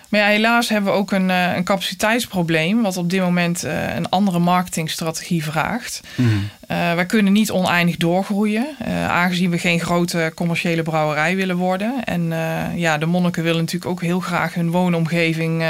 Maar 0.10 0.19
ja, 0.19 0.28
helaas 0.28 0.69
hebben 0.69 0.91
we 0.91 0.98
ook 0.98 1.12
een, 1.12 1.30
uh, 1.30 1.56
een 1.56 1.63
capaciteitsprobleem, 1.63 2.82
wat 2.82 2.98
op 2.98 3.10
dit 3.10 3.22
moment 3.22 3.65
uh, 3.65 3.95
een 3.95 4.10
andere 4.10 4.39
marketingstrategie 4.39 5.43
vraagt. 5.43 6.02
Mm. 6.15 6.50
Uh, 6.72 6.93
wij 6.93 7.06
kunnen 7.06 7.34
niet 7.34 7.52
oneindig 7.52 7.98
doorgroeien, 7.98 8.67
aangezien 9.08 9.50
we 9.50 9.58
geen 9.58 9.80
grote 9.80 10.32
commerciële 10.36 10.84
brouwerij 10.84 11.36
willen 11.36 11.58
worden. 11.58 12.04
En 12.04 12.34
ja, 12.76 12.98
de 12.98 13.06
monniken 13.06 13.43
willen 13.43 13.60
natuurlijk 13.60 13.91
ook 13.91 14.02
heel 14.02 14.19
graag 14.19 14.54
hun 14.54 14.72
woonomgeving 14.72 15.63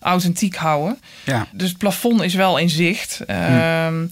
authentiek 0.00 0.54
houden. 0.54 1.00
Ja. 1.24 1.46
Dus 1.52 1.68
het 1.68 1.78
plafond 1.78 2.22
is 2.22 2.34
wel 2.34 2.58
in 2.58 2.70
zicht. 2.70 3.20
Mm. 3.26 4.10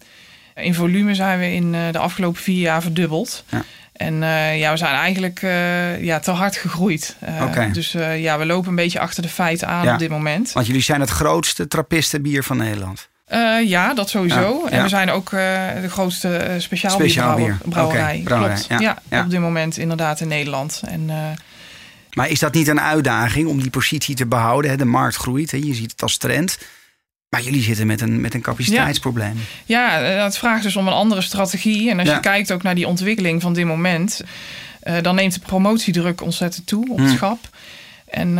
In 0.54 0.74
volume 0.74 1.14
zijn 1.14 1.38
we 1.38 1.52
in 1.52 1.72
de 1.72 1.98
afgelopen 1.98 2.42
vier 2.42 2.60
jaar 2.60 2.82
verdubbeld. 2.82 3.44
Ja. 3.48 3.64
En 3.94 4.22
uh, 4.22 4.58
ja, 4.58 4.70
we 4.70 4.76
zijn 4.76 4.94
eigenlijk 4.94 5.42
uh, 5.42 6.02
ja, 6.02 6.18
te 6.18 6.30
hard 6.30 6.56
gegroeid. 6.56 7.16
Uh, 7.28 7.42
okay. 7.42 7.70
Dus 7.70 7.92
ja, 8.16 8.38
we 8.38 8.46
lopen 8.46 8.68
een 8.68 8.74
beetje 8.74 9.00
achter 9.00 9.22
de 9.22 9.28
feiten 9.28 9.68
aan 9.68 9.88
op 9.88 9.98
dit 9.98 10.10
moment. 10.10 10.52
Want 10.52 10.66
jullie 10.66 10.82
zijn 10.82 11.00
het 11.00 11.10
grootste 11.10 11.68
trappistenbier 11.68 12.42
van 12.42 12.56
Nederland. 12.56 13.08
ja, 13.64 13.94
dat 13.94 14.08
sowieso. 14.10 14.62
Ja, 14.64 14.70
en 14.70 14.82
we 14.82 14.88
zijn 14.88 15.10
ook 15.10 15.30
de 15.30 15.88
grootste 15.88 16.56
speciaal, 16.58 16.90
speciaal 16.90 17.38
brouwerij. 17.64 18.20
Klopt. 18.24 18.66
Ja, 18.78 18.98
op 19.10 19.30
dit 19.30 19.40
moment 19.40 19.76
inderdaad 19.76 20.20
in 20.20 20.28
Nederland. 20.28 20.82
En, 20.86 21.10
maar 22.10 22.28
is 22.28 22.38
dat 22.38 22.54
niet 22.54 22.68
een 22.68 22.80
uitdaging 22.80 23.48
om 23.48 23.60
die 23.60 23.70
positie 23.70 24.14
te 24.14 24.26
behouden? 24.26 24.78
De 24.78 24.84
markt 24.84 25.16
groeit, 25.16 25.50
je 25.50 25.74
ziet 25.74 25.90
het 25.90 26.02
als 26.02 26.16
trend. 26.16 26.58
Maar 27.34 27.42
jullie 27.42 27.62
zitten 27.62 27.86
met 27.86 28.00
een, 28.00 28.20
met 28.20 28.34
een 28.34 28.40
capaciteitsprobleem. 28.40 29.36
Ja, 29.64 29.98
ja 29.98 30.24
het 30.24 30.38
vraagt 30.38 30.62
dus 30.62 30.76
om 30.76 30.86
een 30.86 30.92
andere 30.92 31.20
strategie. 31.20 31.90
En 31.90 31.98
als 31.98 32.08
je 32.08 32.20
kijkt 32.20 32.52
ook 32.52 32.62
naar 32.62 32.74
die 32.74 32.88
ontwikkeling 32.88 33.42
van 33.42 33.52
dit 33.52 33.64
moment, 33.64 34.20
uh, 34.84 34.94
dan 35.02 35.14
neemt 35.14 35.34
de 35.34 35.40
promotiedruk 35.40 36.22
ontzettend 36.22 36.66
toe 36.66 36.90
op 36.90 36.96
het 36.96 37.06
hmm. 37.06 37.16
schap. 37.16 37.38
En, 38.04 38.28
uh, 38.28 38.34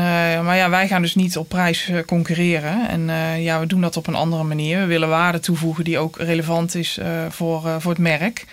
maar 0.44 0.56
ja, 0.56 0.70
wij 0.70 0.88
gaan 0.88 1.02
dus 1.02 1.14
niet 1.14 1.36
op 1.36 1.48
prijs 1.48 1.90
concurreren. 2.06 2.88
En 2.88 3.06
ja, 3.42 3.60
we 3.60 3.66
doen 3.66 3.80
dat 3.80 3.96
op 3.96 4.06
een 4.06 4.14
andere 4.14 4.42
manier. 4.42 4.80
We 4.80 4.86
willen 4.86 5.08
waarde 5.08 5.40
toevoegen 5.40 5.84
die 5.84 5.98
ook 5.98 6.16
relevant 6.18 6.74
is 6.74 6.98
voor, 7.28 7.80
voor 7.80 7.90
het 7.90 8.00
merk. 8.00 8.46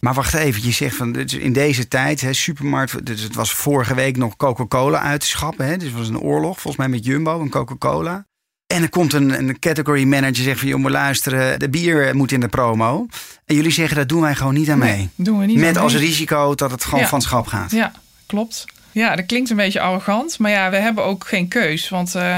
Maar 0.00 0.14
wacht 0.14 0.34
even, 0.34 0.64
je 0.64 0.72
zegt 0.72 0.96
van 0.96 1.14
in 1.16 1.52
deze 1.52 1.88
tijd, 1.88 2.20
hè, 2.20 2.32
supermarkt, 2.32 3.06
dus 3.06 3.20
het 3.20 3.34
was 3.34 3.52
vorige 3.52 3.94
week 3.94 4.16
nog 4.16 4.36
Coca-Cola 4.36 5.00
uit 5.00 5.20
te 5.20 5.26
schappen. 5.26 5.66
Hè, 5.66 5.76
dus 5.76 5.88
het 5.88 5.98
was 5.98 6.08
een 6.08 6.20
oorlog, 6.20 6.60
volgens 6.60 6.76
mij 6.76 6.88
met 6.88 7.04
Jumbo 7.04 7.40
en 7.40 7.48
Coca-Cola. 7.48 8.26
En 8.74 8.82
er 8.82 8.88
komt 8.88 9.12
een, 9.12 9.38
een 9.38 9.58
category 9.58 10.04
manager 10.04 10.44
zegt 10.44 10.58
van... 10.58 10.68
joh, 10.68 10.80
maar 10.80 10.90
luisteren, 10.90 11.58
de 11.58 11.68
bier 11.68 12.16
moet 12.16 12.32
in 12.32 12.40
de 12.40 12.48
promo. 12.48 13.06
En 13.46 13.54
jullie 13.54 13.70
zeggen, 13.70 13.96
dat 13.96 14.08
doen 14.08 14.20
wij 14.20 14.34
gewoon 14.34 14.54
niet 14.54 14.70
aan 14.70 14.78
mee. 14.78 14.96
Nee, 14.96 15.08
doen 15.14 15.38
we 15.38 15.46
niet 15.46 15.58
Met 15.58 15.76
als 15.76 15.94
risico 15.94 16.54
dat 16.54 16.70
het 16.70 16.84
gewoon 16.84 17.06
van 17.06 17.22
schap 17.22 17.46
gaat. 17.46 17.70
Ja, 17.70 17.92
klopt. 18.26 18.64
Ja, 18.90 19.16
dat 19.16 19.26
klinkt 19.26 19.50
een 19.50 19.56
beetje 19.56 19.80
arrogant. 19.80 20.38
Maar 20.38 20.50
ja, 20.50 20.70
we 20.70 20.76
hebben 20.76 21.04
ook 21.04 21.26
geen 21.26 21.48
keus. 21.48 21.88
Want 21.88 22.14
uh, 22.16 22.36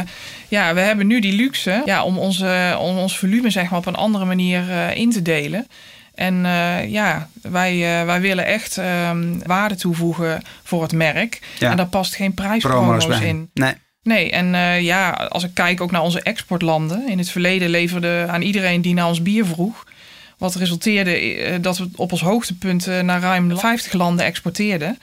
ja, 0.49 0.75
we 0.75 0.81
hebben 0.81 1.07
nu 1.07 1.21
die 1.21 1.33
luxe 1.33 1.83
ja, 1.85 2.05
om, 2.05 2.19
onze, 2.19 2.77
om 2.79 2.97
ons 2.97 3.19
volume 3.19 3.51
zeg 3.51 3.71
maar, 3.71 3.79
op 3.79 3.87
een 3.87 3.95
andere 3.95 4.25
manier 4.25 4.69
uh, 4.69 4.97
in 4.97 5.11
te 5.11 5.23
delen. 5.23 5.67
En 6.15 6.45
uh, 6.45 6.91
ja, 6.91 7.29
wij, 7.43 7.79
wij 8.07 8.21
willen 8.21 8.47
echt 8.47 8.79
ehm, 8.79 9.39
waarde 9.47 9.77
toevoegen 9.77 10.43
voor 10.63 10.83
het 10.83 10.93
merk. 10.93 11.41
Ja. 11.59 11.71
En 11.71 11.77
daar 11.77 11.87
past 11.87 12.15
geen 12.15 12.35
prijspromo's 12.35 13.21
in. 13.21 13.51
Nee. 13.55 13.75
Nee, 14.03 14.31
en 14.31 14.55
uh, 14.55 14.81
ja, 14.81 15.11
als 15.11 15.45
ik 15.45 15.55
kijk 15.55 15.81
ook 15.81 15.91
naar 15.91 16.03
onze 16.03 16.23
exportlanden. 16.23 17.09
In 17.09 17.19
het 17.19 17.31
verleden 17.31 17.69
leverden 17.69 18.31
aan 18.31 18.43
iedereen 18.43 18.83
die 18.83 18.95
naar 18.95 19.09
ons 19.09 19.23
bier 19.23 19.47
vroeg. 19.47 19.85
Wat 20.39 20.55
resulteerde 20.55 21.37
uh, 21.37 21.55
dat 21.61 21.79
we 21.79 21.89
op 21.97 22.13
ons 22.13 22.21
hoogtepunt 22.21 22.87
uh, 22.87 23.01
naar 23.01 23.21
ruim 23.21 23.59
50 23.59 23.93
landen 23.93 24.25
exporteerden. 24.25 24.99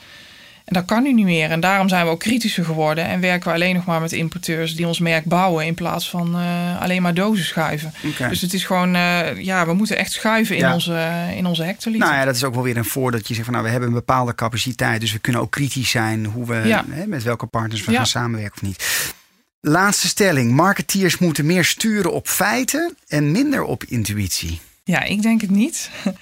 En 0.67 0.73
dat 0.73 0.85
kan 0.85 1.03
nu 1.03 1.13
niet 1.13 1.25
meer. 1.25 1.49
En 1.49 1.59
daarom 1.59 1.89
zijn 1.89 2.05
we 2.05 2.11
ook 2.11 2.19
kritischer 2.19 2.65
geworden. 2.65 3.05
En 3.05 3.19
werken 3.19 3.47
we 3.47 3.55
alleen 3.55 3.75
nog 3.75 3.85
maar 3.85 4.01
met 4.01 4.11
importeurs 4.11 4.75
die 4.75 4.87
ons 4.87 4.99
merk 4.99 5.25
bouwen. 5.25 5.65
In 5.65 5.73
plaats 5.73 6.09
van 6.09 6.35
uh, 6.35 6.81
alleen 6.81 7.01
maar 7.01 7.13
dozen 7.13 7.45
schuiven. 7.45 7.93
Okay. 8.03 8.29
Dus 8.29 8.41
het 8.41 8.53
is 8.53 8.65
gewoon, 8.65 8.95
uh, 8.95 9.41
ja, 9.41 9.65
we 9.65 9.73
moeten 9.73 9.97
echt 9.97 10.11
schuiven 10.11 10.55
in, 10.55 10.61
ja. 10.61 10.73
onze, 10.73 11.09
in 11.35 11.45
onze 11.45 11.63
hectoliter. 11.63 12.07
Nou 12.07 12.19
ja, 12.19 12.25
dat 12.25 12.35
is 12.35 12.43
ook 12.43 12.53
wel 12.53 12.63
weer 12.63 12.77
een 12.77 12.85
voor 12.85 13.11
dat 13.11 13.27
je 13.27 13.33
zegt 13.33 13.45
van 13.45 13.53
nou, 13.53 13.65
we 13.65 13.71
hebben 13.71 13.89
een 13.89 13.95
bepaalde 13.95 14.35
capaciteit. 14.35 15.01
Dus 15.01 15.11
we 15.11 15.19
kunnen 15.19 15.41
ook 15.41 15.51
kritisch 15.51 15.89
zijn 15.89 16.25
hoe 16.25 16.45
we, 16.45 16.61
ja. 16.65 16.85
hè, 16.89 17.05
met 17.05 17.23
welke 17.23 17.45
partners 17.45 17.85
we 17.85 17.91
ja. 17.91 17.97
gaan 17.97 18.07
samenwerken 18.07 18.55
of 18.55 18.61
niet. 18.61 19.13
Laatste 19.61 20.07
stelling. 20.07 20.51
Marketeers 20.51 21.17
moeten 21.17 21.45
meer 21.45 21.65
sturen 21.65 22.13
op 22.13 22.27
feiten 22.27 22.95
en 23.07 23.31
minder 23.31 23.63
op 23.63 23.83
intuïtie. 23.83 24.59
Ja, 24.83 25.03
ik 25.03 25.21
denk 25.21 25.41
het 25.41 25.49
niet. 25.49 25.89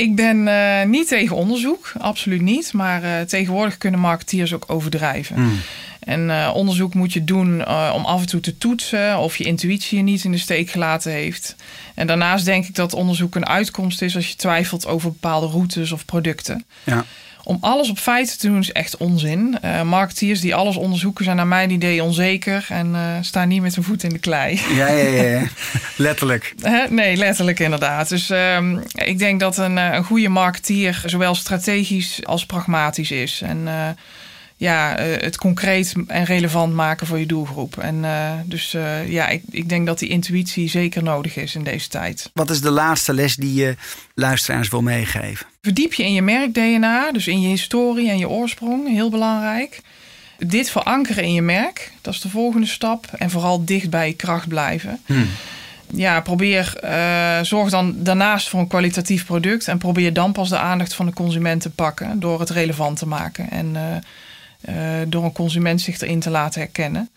Ik 0.00 0.14
ben 0.14 0.46
uh, 0.46 0.82
niet 0.84 1.08
tegen 1.08 1.36
onderzoek, 1.36 1.92
absoluut 1.98 2.40
niet. 2.40 2.72
Maar 2.72 3.04
uh, 3.04 3.20
tegenwoordig 3.20 3.78
kunnen 3.78 4.00
marketeers 4.00 4.54
ook 4.54 4.64
overdrijven. 4.66 5.40
Mm. 5.40 5.60
En 6.00 6.28
uh, 6.28 6.50
onderzoek 6.54 6.94
moet 6.94 7.12
je 7.12 7.24
doen 7.24 7.50
om 7.68 8.04
af 8.04 8.20
en 8.20 8.26
toe 8.26 8.40
te 8.40 8.58
toetsen 8.58 9.18
of 9.18 9.36
je 9.36 9.44
intuïtie 9.44 9.98
je 9.98 10.04
niet 10.04 10.24
in 10.24 10.30
de 10.30 10.38
steek 10.38 10.70
gelaten 10.70 11.12
heeft. 11.12 11.56
En 11.94 12.06
daarnaast 12.06 12.44
denk 12.44 12.66
ik 12.66 12.74
dat 12.74 12.94
onderzoek 12.94 13.34
een 13.34 13.46
uitkomst 13.46 14.02
is 14.02 14.16
als 14.16 14.28
je 14.28 14.36
twijfelt 14.36 14.86
over 14.86 15.10
bepaalde 15.10 15.46
routes 15.46 15.92
of 15.92 16.04
producten. 16.04 16.64
Ja. 16.84 17.04
Om 17.44 17.58
alles 17.60 17.90
op 17.90 17.98
feiten 17.98 18.38
te 18.38 18.46
doen 18.46 18.58
is 18.58 18.72
echt 18.72 18.96
onzin. 18.96 19.58
Uh, 19.64 19.82
marketeers 19.82 20.40
die 20.40 20.54
alles 20.54 20.76
onderzoeken 20.76 21.24
zijn 21.24 21.36
naar 21.36 21.46
mijn 21.46 21.70
idee 21.70 22.02
onzeker 22.02 22.66
en 22.68 22.90
uh, 22.90 23.16
staan 23.20 23.48
niet 23.48 23.62
met 23.62 23.74
hun 23.74 23.84
voet 23.84 24.02
in 24.02 24.10
de 24.10 24.18
klei. 24.18 24.60
Ja, 24.74 24.88
ja, 24.88 25.22
ja. 25.22 25.42
letterlijk. 25.96 26.54
nee, 26.88 27.16
letterlijk 27.16 27.58
inderdaad. 27.58 28.08
Dus 28.08 28.30
uh, 28.30 28.58
ik 28.92 29.18
denk 29.18 29.40
dat 29.40 29.56
een, 29.58 29.76
een 29.76 30.04
goede 30.04 30.28
marketeer 30.28 31.02
zowel 31.06 31.34
strategisch 31.34 32.20
als 32.24 32.46
pragmatisch 32.46 33.10
is. 33.10 33.42
En 33.42 33.68
ja, 34.60 34.94
het 35.00 35.36
concreet 35.36 35.94
en 36.06 36.24
relevant 36.24 36.74
maken 36.74 37.06
voor 37.06 37.18
je 37.18 37.26
doelgroep. 37.26 37.78
En 37.78 38.04
dus 38.44 38.70
ja, 39.06 39.28
ik, 39.28 39.42
ik 39.50 39.68
denk 39.68 39.86
dat 39.86 39.98
die 39.98 40.08
intuïtie 40.08 40.68
zeker 40.68 41.02
nodig 41.02 41.36
is 41.36 41.54
in 41.54 41.64
deze 41.64 41.88
tijd. 41.88 42.30
Wat 42.34 42.50
is 42.50 42.60
de 42.60 42.70
laatste 42.70 43.14
les 43.14 43.36
die 43.36 43.54
je 43.54 43.76
luisteraars 44.14 44.68
wil 44.68 44.82
meegeven? 44.82 45.46
Verdiep 45.62 45.94
je 45.94 46.04
in 46.04 46.12
je 46.12 46.22
merk-DNA, 46.22 47.12
dus 47.12 47.26
in 47.26 47.40
je 47.40 47.48
historie 47.48 48.10
en 48.10 48.18
je 48.18 48.28
oorsprong, 48.28 48.88
heel 48.88 49.10
belangrijk. 49.10 49.80
Dit 50.38 50.70
verankeren 50.70 51.24
in 51.24 51.32
je 51.32 51.42
merk, 51.42 51.92
dat 52.00 52.14
is 52.14 52.20
de 52.20 52.28
volgende 52.28 52.66
stap. 52.66 53.06
En 53.18 53.30
vooral 53.30 53.64
dicht 53.64 53.90
bij 53.90 54.06
je 54.06 54.14
kracht 54.14 54.48
blijven. 54.48 55.00
Hmm. 55.06 55.28
Ja, 55.92 56.20
probeer, 56.20 56.80
uh, 56.84 57.40
zorg 57.42 57.70
dan 57.70 57.94
daarnaast 57.96 58.48
voor 58.48 58.60
een 58.60 58.66
kwalitatief 58.66 59.24
product. 59.26 59.68
En 59.68 59.78
probeer 59.78 60.12
dan 60.12 60.32
pas 60.32 60.48
de 60.48 60.58
aandacht 60.58 60.94
van 60.94 61.06
de 61.06 61.12
consument 61.12 61.60
te 61.60 61.70
pakken 61.70 62.20
door 62.20 62.40
het 62.40 62.50
relevant 62.50 62.98
te 62.98 63.06
maken. 63.06 63.50
En 63.50 63.76
door 65.08 65.24
een 65.24 65.32
consument 65.32 65.80
zich 65.80 66.00
erin 66.00 66.20
te 66.20 66.30
laten 66.30 66.60
herkennen. 66.60 67.10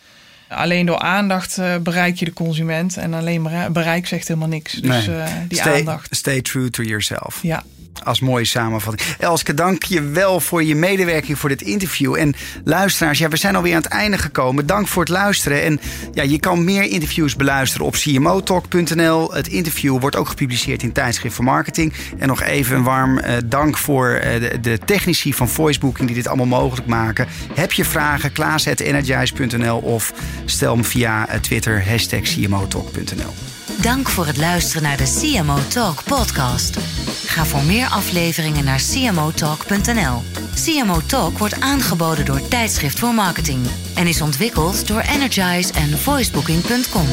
Alleen 0.50 0.86
door 0.86 1.00
aandacht 1.00 1.60
bereik 1.84 2.16
je 2.16 2.26
de 2.26 2.34
consument. 2.34 2.98
En 2.98 3.14
alleen 3.14 3.50
bereik 3.72 4.08
zegt 4.08 4.28
helemaal 4.28 4.50
niks. 4.50 4.74
Dus 4.74 5.06
nee. 5.06 5.48
die 5.48 5.58
stay, 5.58 5.80
aandacht. 5.80 6.16
Stay 6.16 6.42
true 6.42 6.70
to 6.70 6.84
yourself. 6.84 7.40
Ja 7.42 7.64
als 8.04 8.20
mooie 8.20 8.46
samenvatting. 8.46 9.16
Elske, 9.20 9.54
dank 9.54 9.84
je 9.84 10.02
wel 10.02 10.40
voor 10.40 10.64
je 10.64 10.76
medewerking 10.76 11.40
voor 11.40 11.50
dit 11.50 11.62
interview. 11.62 12.16
En 12.16 12.34
luisteraars, 12.64 13.20
ja, 13.20 13.28
we 13.28 13.38
zijn 13.38 13.56
alweer 13.56 13.76
aan 13.76 13.82
het 13.82 13.92
einde 13.92 14.18
gekomen. 14.18 14.66
Dank 14.66 14.88
voor 14.88 15.04
het 15.04 15.12
luisteren. 15.12 15.64
En 15.64 15.80
ja, 16.14 16.24
je 16.24 16.40
kan 16.40 16.64
meer 16.64 16.84
interviews 16.84 17.36
beluisteren 17.36 17.86
op 17.86 17.94
cmotalk.nl. 17.94 19.34
Het 19.34 19.48
interview 19.48 20.00
wordt 20.00 20.16
ook 20.16 20.28
gepubliceerd 20.28 20.84
in 20.84 20.92
Tijdschrift 20.92 21.36
voor 21.36 21.46
Marketing. 21.46 21.94
En 22.18 22.28
nog 22.28 22.42
even 22.42 22.76
een 22.76 22.84
warm 22.84 23.18
uh, 23.18 23.26
dank 23.46 23.78
voor 23.78 24.22
uh, 24.24 24.52
de, 24.62 24.80
technici 24.86 25.34
van 25.34 25.50
Voicebooking 25.50 26.08
die 26.08 26.16
dit 26.16 26.28
allemaal 26.28 26.60
mogelijk 26.62 26.88
maken. 26.88 27.28
Heb 27.54 27.72
je 27.72 27.86
vragen? 27.86 28.32
Klaas.energize.nl 28.32 29.78
of 29.78 30.14
stel 30.46 30.76
me 30.76 30.84
via 30.84 31.30
uh, 31.30 31.40
Twitter 31.40 31.84
cmotalk.nl. 32.08 33.53
Dank 33.82 34.10
voor 34.10 34.26
het 34.26 34.38
luisteren 34.38 34.84
naar 34.84 34.98
de 34.98 35.20
CMO 35.22 35.58
Talk 35.68 36.04
podcast. 36.04 36.78
Ga 37.26 37.46
voor 37.46 37.64
meer 37.64 37.88
afleveringen 37.88 38.64
naar 38.64 38.82
cmotalk.nl. 38.92 40.24
CMO 40.66 41.02
Talk 41.06 41.38
wordt 41.38 41.60
aangeboden 41.60 42.26
door 42.26 42.48
Tijdschrift 42.48 43.00
voor 43.00 43.14
Marketing 43.14 43.66
en 43.96 44.08
is 44.08 44.22
ontwikkeld 44.22 44.88
door 44.88 45.02
Energize 45.02 45.74
en 45.74 45.98
voicebooking.com. 45.98 47.08